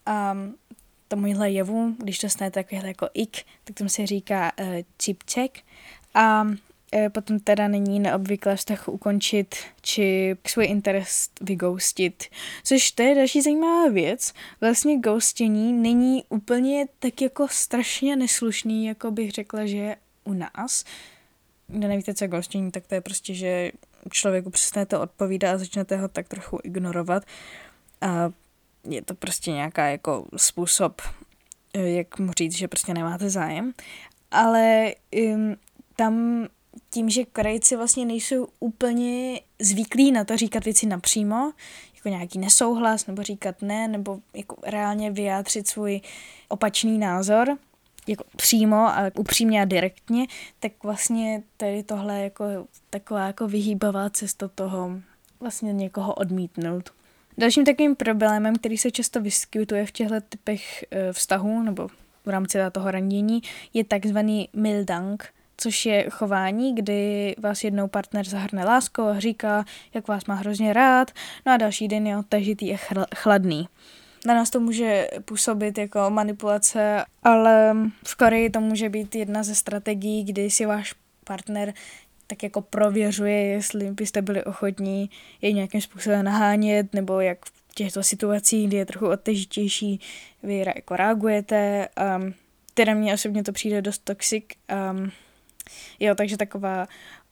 a 0.06 0.36
tomuhle 1.08 1.50
jevu, 1.50 1.94
když 1.98 2.18
to 2.18 2.28
stane 2.28 2.50
takovýhle 2.50 2.88
jako 2.88 3.08
ik, 3.14 3.36
tak 3.64 3.76
tomu 3.76 3.90
se 3.90 4.06
říká 4.06 4.52
uh, 4.60 4.66
chip 5.02 5.22
check 5.32 5.58
a 6.14 6.46
potom 7.12 7.40
teda 7.40 7.68
není 7.68 8.00
neobvyklé 8.00 8.56
vztah 8.56 8.88
ukončit 8.88 9.54
či 9.80 10.36
svůj 10.46 10.66
interest 10.66 11.40
vyghostit. 11.40 12.24
Což 12.64 12.90
to 12.90 13.02
je 13.02 13.14
další 13.14 13.42
zajímavá 13.42 13.88
věc. 13.88 14.32
Vlastně 14.60 14.98
ghostění 14.98 15.72
není 15.72 16.24
úplně 16.28 16.86
tak 16.98 17.22
jako 17.22 17.48
strašně 17.50 18.16
neslušný, 18.16 18.86
jako 18.86 19.10
bych 19.10 19.30
řekla, 19.30 19.66
že 19.66 19.76
je 19.76 19.96
u 20.24 20.32
nás. 20.32 20.84
Kdo 21.66 21.88
nevíte, 21.88 22.14
co 22.14 22.24
je 22.24 22.28
ghostění, 22.28 22.70
tak 22.70 22.86
to 22.86 22.94
je 22.94 23.00
prostě, 23.00 23.34
že 23.34 23.72
člověku 24.10 24.50
přestanete 24.50 24.98
odpovídat 24.98 25.54
a 25.54 25.58
začnete 25.58 25.96
ho 25.96 26.08
tak 26.08 26.28
trochu 26.28 26.58
ignorovat. 26.62 27.22
A 28.00 28.32
je 28.84 29.02
to 29.02 29.14
prostě 29.14 29.50
nějaká 29.50 29.86
jako 29.86 30.26
způsob, 30.36 31.02
eh, 31.74 31.88
jak 31.88 32.18
mu 32.18 32.32
říct, 32.32 32.56
že 32.56 32.68
prostě 32.68 32.94
nemáte 32.94 33.30
zájem. 33.30 33.72
Ale 34.30 34.94
um, 35.34 35.56
tam 35.96 36.46
tím, 36.90 37.10
že 37.10 37.24
Korejci 37.24 37.76
vlastně 37.76 38.04
nejsou 38.04 38.48
úplně 38.60 39.40
zvyklí 39.58 40.12
na 40.12 40.24
to 40.24 40.36
říkat 40.36 40.64
věci 40.64 40.86
napřímo, 40.86 41.52
jako 41.96 42.08
nějaký 42.08 42.38
nesouhlas, 42.38 43.06
nebo 43.06 43.22
říkat 43.22 43.62
ne, 43.62 43.88
nebo 43.88 44.20
jako 44.34 44.56
reálně 44.66 45.10
vyjádřit 45.10 45.68
svůj 45.68 46.00
opačný 46.48 46.98
názor, 46.98 47.58
jako 48.06 48.24
přímo 48.36 48.76
a 48.76 49.10
upřímně 49.18 49.62
a 49.62 49.64
direktně, 49.64 50.26
tak 50.60 50.72
vlastně 50.82 51.42
tady 51.56 51.82
tohle 51.82 52.22
jako 52.22 52.44
taková 52.90 53.26
jako 53.26 53.48
vyhýbavá 53.48 54.10
cesta 54.10 54.48
toho 54.48 54.90
vlastně 55.40 55.72
někoho 55.72 56.14
odmítnout. 56.14 56.90
Dalším 57.38 57.64
takovým 57.64 57.96
problémem, 57.96 58.56
který 58.56 58.78
se 58.78 58.90
často 58.90 59.20
vyskytuje 59.20 59.86
v 59.86 59.90
těchto 59.90 60.20
typech 60.20 60.84
e, 60.90 61.12
vztahů 61.12 61.62
nebo 61.62 61.88
v 62.26 62.28
rámci 62.28 62.58
toho 62.72 62.90
randění, 62.90 63.42
je 63.74 63.84
takzvaný 63.84 64.48
mildang, 64.52 65.24
což 65.60 65.86
je 65.86 66.10
chování, 66.10 66.74
kdy 66.74 67.34
vás 67.38 67.64
jednou 67.64 67.88
partner 67.88 68.28
zahrne 68.28 68.64
láskou 68.64 69.02
a 69.02 69.20
říká, 69.20 69.64
jak 69.94 70.08
vás 70.08 70.24
má 70.24 70.34
hrozně 70.34 70.72
rád, 70.72 71.10
no 71.46 71.52
a 71.52 71.56
další 71.56 71.88
den 71.88 72.06
je 72.06 72.18
odtažitý 72.18 72.74
a 72.74 73.04
chladný. 73.14 73.68
Na 74.26 74.34
nás 74.34 74.50
to 74.50 74.60
může 74.60 75.08
působit 75.24 75.78
jako 75.78 76.10
manipulace, 76.10 77.04
ale 77.22 77.76
v 78.06 78.14
Koreji 78.16 78.50
to 78.50 78.60
může 78.60 78.88
být 78.88 79.14
jedna 79.14 79.42
ze 79.42 79.54
strategií, 79.54 80.24
kdy 80.24 80.50
si 80.50 80.66
váš 80.66 80.94
partner 81.24 81.74
tak 82.26 82.42
jako 82.42 82.60
prověřuje, 82.60 83.44
jestli 83.44 83.90
byste 83.90 84.22
byli 84.22 84.44
ochotní 84.44 85.10
je 85.42 85.52
nějakým 85.52 85.80
způsobem 85.80 86.24
nahánět, 86.24 86.94
nebo 86.94 87.20
jak 87.20 87.44
v 87.44 87.74
těchto 87.74 88.02
situacích, 88.02 88.68
kdy 88.68 88.76
je 88.76 88.86
trochu 88.86 89.08
odtežitější, 89.08 90.00
vy 90.42 90.64
jako 90.76 90.96
reagujete. 90.96 91.88
Um, 92.16 92.34
Teda 92.74 92.94
mně 92.94 93.14
osobně 93.14 93.42
to 93.42 93.52
přijde 93.52 93.82
dost 93.82 94.04
toxic. 94.04 94.44
Um, 94.92 95.10
jo, 96.00 96.14
takže 96.14 96.36
taková 96.36 96.86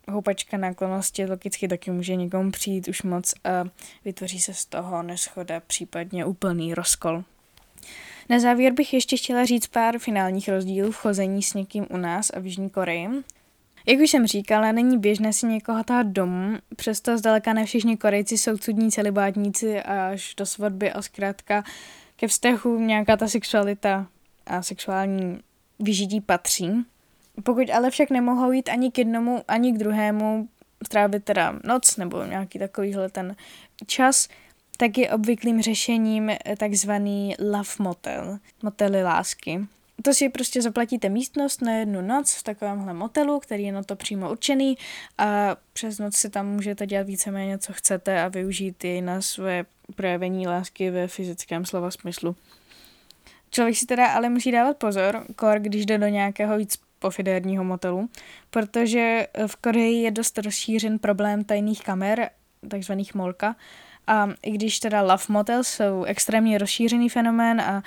houpačka 0.09 0.57
náklonosti 0.57 1.27
logicky 1.27 1.69
taky 1.69 1.91
může 1.91 2.17
někomu 2.17 2.51
přijít 2.51 2.89
už 2.89 3.03
moc 3.03 3.35
a 3.45 3.65
vytvoří 4.05 4.41
se 4.41 4.55
z 4.55 4.65
toho 4.65 5.03
neschoda, 5.03 5.61
případně 5.61 6.25
úplný 6.25 6.75
rozkol. 6.75 7.25
Na 8.29 8.39
závěr 8.39 8.73
bych 8.73 8.95
ještě 8.95 9.17
chtěla 9.17 9.45
říct 9.45 9.67
pár 9.67 9.99
finálních 9.99 10.49
rozdílů 10.49 10.93
v 10.93 10.97
chození 10.97 11.43
s 11.43 11.55
někým 11.55 11.87
u 11.91 11.97
nás 11.97 12.31
a 12.31 12.41
v 12.41 12.45
Jižní 12.45 12.71
Koreji. 12.71 13.09
Jak 13.87 14.01
už 14.01 14.11
jsem 14.11 14.27
říkala, 14.27 14.73
není 14.73 14.99
běžné 14.99 15.33
si 15.33 15.47
někoho 15.47 15.85
tát 15.85 16.07
domů, 16.07 16.59
přesto 16.77 17.19
zdaleka 17.19 17.53
ne 17.53 17.65
všichni 17.65 17.97
Korejci 17.97 18.39
jsou 18.39 18.57
cudní 18.57 18.91
celibátníci 18.91 19.83
až 19.83 20.35
do 20.35 20.47
svatby 20.47 20.93
a 20.93 21.03
zkrátka 21.03 21.65
ke 22.17 22.29
vztahu 22.29 22.81
nějaká 22.81 23.17
ta 23.17 23.29
sexualita 23.29 24.07
a 24.47 24.63
sexuální 24.63 25.41
vyžití 25.79 26.21
patří. 26.21 26.71
Pokud 27.43 27.71
ale 27.71 27.91
však 27.91 28.11
nemohou 28.11 28.53
jít 28.53 28.69
ani 28.69 28.91
k 28.91 28.99
jednomu, 28.99 29.43
ani 29.49 29.73
k 29.73 29.79
druhému, 29.79 30.49
strávit 30.87 31.25
teda 31.25 31.59
noc 31.65 31.97
nebo 31.97 32.25
nějaký 32.25 32.59
takovýhle 32.59 33.09
ten 33.09 33.37
čas, 33.87 34.29
tak 34.77 34.99
je 34.99 35.11
obvyklým 35.11 35.63
řešením 35.63 36.31
takzvaný 36.59 37.35
love 37.39 37.71
motel, 37.79 38.39
motely 38.63 39.03
lásky. 39.03 39.61
To 40.03 40.15
si 40.15 40.29
prostě 40.29 40.63
zaplatíte 40.63 41.09
místnost 41.09 41.63
na 41.63 41.73
jednu 41.73 42.01
noc 42.01 42.35
v 42.35 42.43
takovémhle 42.43 42.95
motelu, 42.95 43.41
který 43.41 43.65
je 43.65 43.73
na 43.73 43.83
to 43.83 43.97
přímo 43.97 44.31
určený 44.31 44.79
a 45.19 45.57
přes 45.73 45.99
noc 45.99 46.17
si 46.17 46.31
tam 46.31 46.47
můžete 46.47 46.87
dělat 46.87 47.07
víceméně, 47.07 47.59
co 47.59 47.73
chcete 47.73 48.23
a 48.23 48.29
využít 48.29 48.85
ji 48.85 49.03
na 49.03 49.21
své 49.21 49.65
projevení 49.95 50.47
lásky 50.47 50.91
ve 50.91 51.09
fyzickém 51.09 51.65
slova 51.65 51.91
smyslu. 51.91 52.37
Člověk 53.51 53.77
si 53.77 53.87
teda 53.87 54.07
ale 54.07 54.29
musí 54.29 54.53
dávat 54.53 54.77
pozor, 54.77 55.25
kor, 55.37 55.59
když 55.59 55.87
jde 55.87 55.99
do 55.99 56.07
nějakého 56.07 56.59
víc 56.59 56.79
pofidérního 56.99 57.65
motelu, 57.65 58.09
protože 58.51 59.27
v 59.47 59.57
Koreji 59.57 60.03
je 60.03 60.11
dost 60.11 60.39
rozšířen 60.39 60.99
problém 60.99 61.45
tajných 61.45 61.83
kamer, 61.83 62.31
takzvaných 62.69 63.15
molka, 63.15 63.57
a 64.07 64.29
i 64.43 64.51
když 64.51 64.79
teda 64.79 65.03
love 65.03 65.25
motel 65.29 65.65
jsou 65.65 66.05
extrémně 66.05 66.59
rozšířený 66.59 67.09
fenomén 67.09 67.61
a 67.61 67.83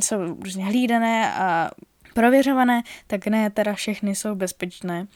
jsou 0.00 0.18
různě 0.42 0.64
hlídané 0.64 1.32
a 1.34 1.70
prověřované, 2.14 2.82
tak 3.06 3.26
ne 3.26 3.50
teda 3.50 3.74
všechny 3.74 4.14
jsou 4.14 4.34
bezpečné. 4.34 5.06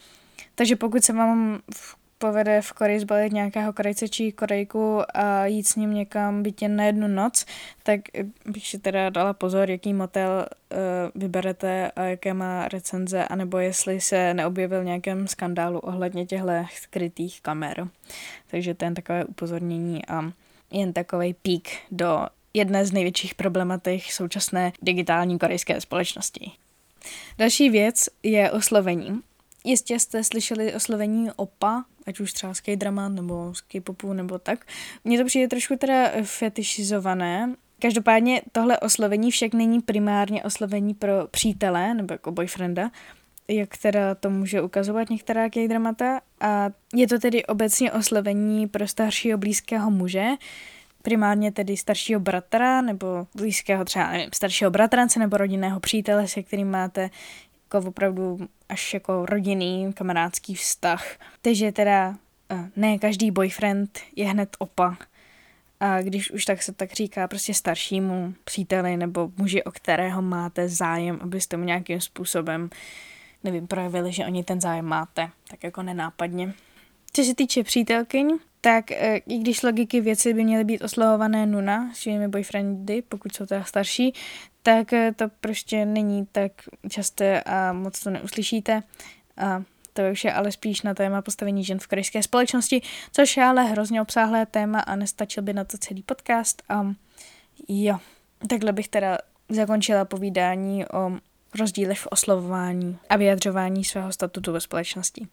Takže 0.55 0.75
pokud 0.75 1.03
se 1.03 1.13
vám 1.13 1.59
v 1.75 1.98
povede 2.19 2.61
v 2.61 2.73
Koreji 2.73 2.99
zbalit 2.99 3.33
nějakého 3.33 3.73
Korejce 3.73 4.09
či 4.09 4.31
Korejku 4.31 5.01
a 5.13 5.45
jít 5.45 5.67
s 5.67 5.75
ním 5.75 5.93
někam 5.93 6.43
bytě 6.43 6.67
na 6.67 6.83
jednu 6.83 7.07
noc, 7.07 7.45
tak 7.83 8.01
bych 8.45 8.67
si 8.67 8.79
teda 8.79 9.09
dala 9.09 9.33
pozor, 9.33 9.71
jaký 9.71 9.93
motel 9.93 10.45
uh, 10.71 10.77
vyberete 11.21 11.91
a 11.91 12.03
jaké 12.03 12.33
má 12.33 12.67
recenze, 12.67 13.25
anebo 13.25 13.57
jestli 13.57 14.01
se 14.01 14.33
neobjevil 14.33 14.83
nějakém 14.83 15.27
skandálu 15.27 15.79
ohledně 15.79 16.25
těchto 16.25 16.65
skrytých 16.75 17.41
kamer. 17.41 17.87
Takže 18.51 18.73
to 18.73 18.85
je 18.85 18.91
takové 18.91 19.25
upozornění 19.25 20.05
a 20.05 20.31
jen 20.71 20.93
takový 20.93 21.33
pík 21.33 21.69
do 21.91 22.27
jedné 22.53 22.85
z 22.85 22.91
největších 22.91 23.35
problematik 23.35 24.11
současné 24.11 24.71
digitální 24.81 25.39
korejské 25.39 25.81
společnosti. 25.81 26.51
Další 27.37 27.69
věc 27.69 28.09
je 28.23 28.51
oslovení. 28.51 29.21
Jistě 29.65 29.99
jste 29.99 30.23
slyšeli 30.23 30.73
oslovení 30.73 31.31
opa, 31.35 31.85
ať 32.07 32.19
už 32.19 32.33
třeba 32.33 32.53
z 32.53 32.61
K-drama 32.61 33.09
nebo 33.09 33.55
z 33.55 33.61
K-popu 33.61 34.13
nebo 34.13 34.39
tak. 34.39 34.65
Mně 35.03 35.19
to 35.19 35.25
přijde 35.25 35.47
trošku 35.47 35.75
teda 35.75 36.09
fetišizované. 36.23 37.55
Každopádně 37.81 38.41
tohle 38.51 38.79
oslovení 38.79 39.31
však 39.31 39.53
není 39.53 39.81
primárně 39.81 40.43
oslovení 40.43 40.93
pro 40.93 41.27
přítele 41.31 41.93
nebo 41.93 42.13
jako 42.13 42.31
boyfrienda, 42.31 42.91
jak 43.47 43.77
teda 43.77 44.15
to 44.15 44.29
může 44.29 44.61
ukazovat 44.61 45.09
některá 45.09 45.49
K-dramata. 45.49 46.21
A 46.41 46.69
je 46.95 47.07
to 47.07 47.19
tedy 47.19 47.45
obecně 47.45 47.91
oslovení 47.91 48.67
pro 48.67 48.87
staršího 48.87 49.37
blízkého 49.37 49.91
muže, 49.91 50.27
primárně 51.01 51.51
tedy 51.51 51.77
staršího 51.77 52.19
bratra 52.19 52.81
nebo 52.81 53.27
blízkého 53.35 53.85
třeba 53.85 54.11
nevím, 54.11 54.29
staršího 54.33 54.71
bratrance 54.71 55.19
nebo 55.19 55.37
rodinného 55.37 55.79
přítele, 55.79 56.27
se 56.27 56.43
kterým 56.43 56.71
máte 56.71 57.09
jako 57.73 57.87
opravdu 57.87 58.39
až 58.69 58.93
jako 58.93 59.25
rodinný, 59.25 59.93
kamarádský 59.93 60.55
vztah. 60.55 61.05
Takže 61.41 61.71
teda 61.71 62.15
eh, 62.49 62.69
ne 62.75 62.97
každý 62.97 63.31
boyfriend 63.31 63.99
je 64.15 64.27
hned 64.27 64.55
opa. 64.59 64.97
A 65.79 66.01
když 66.01 66.31
už 66.31 66.45
tak 66.45 66.63
se 66.63 66.73
tak 66.73 66.93
říká 66.93 67.27
prostě 67.27 67.53
staršímu 67.53 68.33
příteli 68.43 68.97
nebo 68.97 69.31
muži, 69.37 69.63
o 69.63 69.71
kterého 69.71 70.21
máte 70.21 70.69
zájem, 70.69 71.19
abyste 71.21 71.57
mu 71.57 71.63
nějakým 71.63 72.01
způsobem, 72.01 72.69
nevím, 73.43 73.67
projevili, 73.67 74.11
že 74.11 74.25
oni 74.25 74.43
ten 74.43 74.61
zájem 74.61 74.85
máte, 74.85 75.29
tak 75.49 75.63
jako 75.63 75.83
nenápadně. 75.83 76.53
Co 77.13 77.23
se 77.23 77.35
týče 77.35 77.63
přítelkyň, 77.63 78.37
tak 78.61 78.91
eh, 78.91 79.17
i 79.17 79.37
když 79.37 79.63
logiky 79.63 80.01
věci 80.01 80.33
by 80.33 80.43
měly 80.43 80.63
být 80.63 80.81
oslovované 80.81 81.45
nuna 81.45 81.93
svými 81.93 82.27
boyfriendy, 82.27 83.01
pokud 83.01 83.35
jsou 83.35 83.45
teda 83.45 83.63
starší, 83.63 84.13
tak 84.69 84.93
eh, 84.93 85.13
to 85.13 85.29
prostě 85.29 85.85
není 85.85 86.25
tak 86.25 86.51
časté 86.89 87.41
a 87.41 87.73
moc 87.73 87.99
to 87.99 88.09
neuslyšíte. 88.09 88.83
A 89.37 89.63
to 89.93 90.01
už 90.11 90.23
je 90.23 90.33
ale 90.33 90.51
spíš 90.51 90.81
na 90.81 90.93
téma 90.93 91.21
postavení 91.21 91.63
žen 91.63 91.79
v 91.79 91.87
korejské 91.87 92.23
společnosti, 92.23 92.81
což 93.11 93.37
je 93.37 93.43
ale 93.43 93.63
hrozně 93.63 94.01
obsáhlé 94.01 94.45
téma 94.45 94.79
a 94.79 94.95
nestačil 94.95 95.43
by 95.43 95.53
na 95.53 95.63
to 95.63 95.77
celý 95.77 96.03
podcast. 96.03 96.63
A 96.69 96.93
jo, 97.67 97.97
takhle 98.47 98.71
bych 98.71 98.87
teda 98.87 99.17
zakončila 99.49 100.05
povídání 100.05 100.85
o 100.85 101.11
rozdílech 101.59 101.99
v 101.99 102.07
oslovování 102.07 102.97
a 103.09 103.17
vyjadřování 103.17 103.83
svého 103.83 104.11
statutu 104.11 104.51
ve 104.51 104.61
společnosti. 104.61 105.27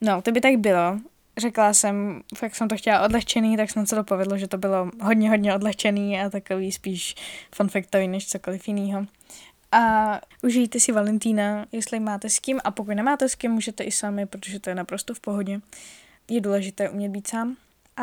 No, 0.00 0.22
to 0.22 0.32
by 0.32 0.40
tak 0.40 0.56
bylo 0.56 0.98
řekla 1.40 1.74
jsem, 1.74 2.22
jak 2.42 2.56
jsem 2.56 2.68
to 2.68 2.76
chtěla 2.76 3.04
odlehčený, 3.04 3.56
tak 3.56 3.70
jsem 3.70 3.86
se 3.86 3.96
to 3.96 4.04
povedlo, 4.04 4.38
že 4.38 4.48
to 4.48 4.58
bylo 4.58 4.90
hodně, 5.02 5.30
hodně 5.30 5.54
odlehčený 5.54 6.20
a 6.20 6.30
takový 6.30 6.72
spíš 6.72 7.14
funfaktový 7.54 8.08
než 8.08 8.28
cokoliv 8.28 8.68
jiného. 8.68 9.06
A 9.72 10.20
užijte 10.42 10.80
si 10.80 10.92
Valentína, 10.92 11.66
jestli 11.72 12.00
máte 12.00 12.30
s 12.30 12.38
kým 12.38 12.60
a 12.64 12.70
pokud 12.70 12.92
nemáte 12.92 13.28
s 13.28 13.34
kým, 13.34 13.50
můžete 13.50 13.84
i 13.84 13.92
sami, 13.92 14.26
protože 14.26 14.60
to 14.60 14.70
je 14.70 14.74
naprosto 14.74 15.14
v 15.14 15.20
pohodě. 15.20 15.60
Je 16.28 16.40
důležité 16.40 16.90
umět 16.90 17.08
být 17.08 17.26
sám. 17.26 17.56
A 17.96 18.02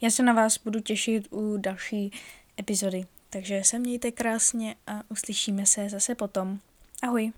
já 0.00 0.10
se 0.10 0.22
na 0.22 0.32
vás 0.32 0.58
budu 0.58 0.80
těšit 0.80 1.28
u 1.30 1.56
další 1.56 2.12
epizody. 2.60 3.06
Takže 3.30 3.64
se 3.64 3.78
mějte 3.78 4.12
krásně 4.12 4.74
a 4.86 5.02
uslyšíme 5.08 5.66
se 5.66 5.88
zase 5.88 6.14
potom. 6.14 6.58
Ahoj. 7.02 7.32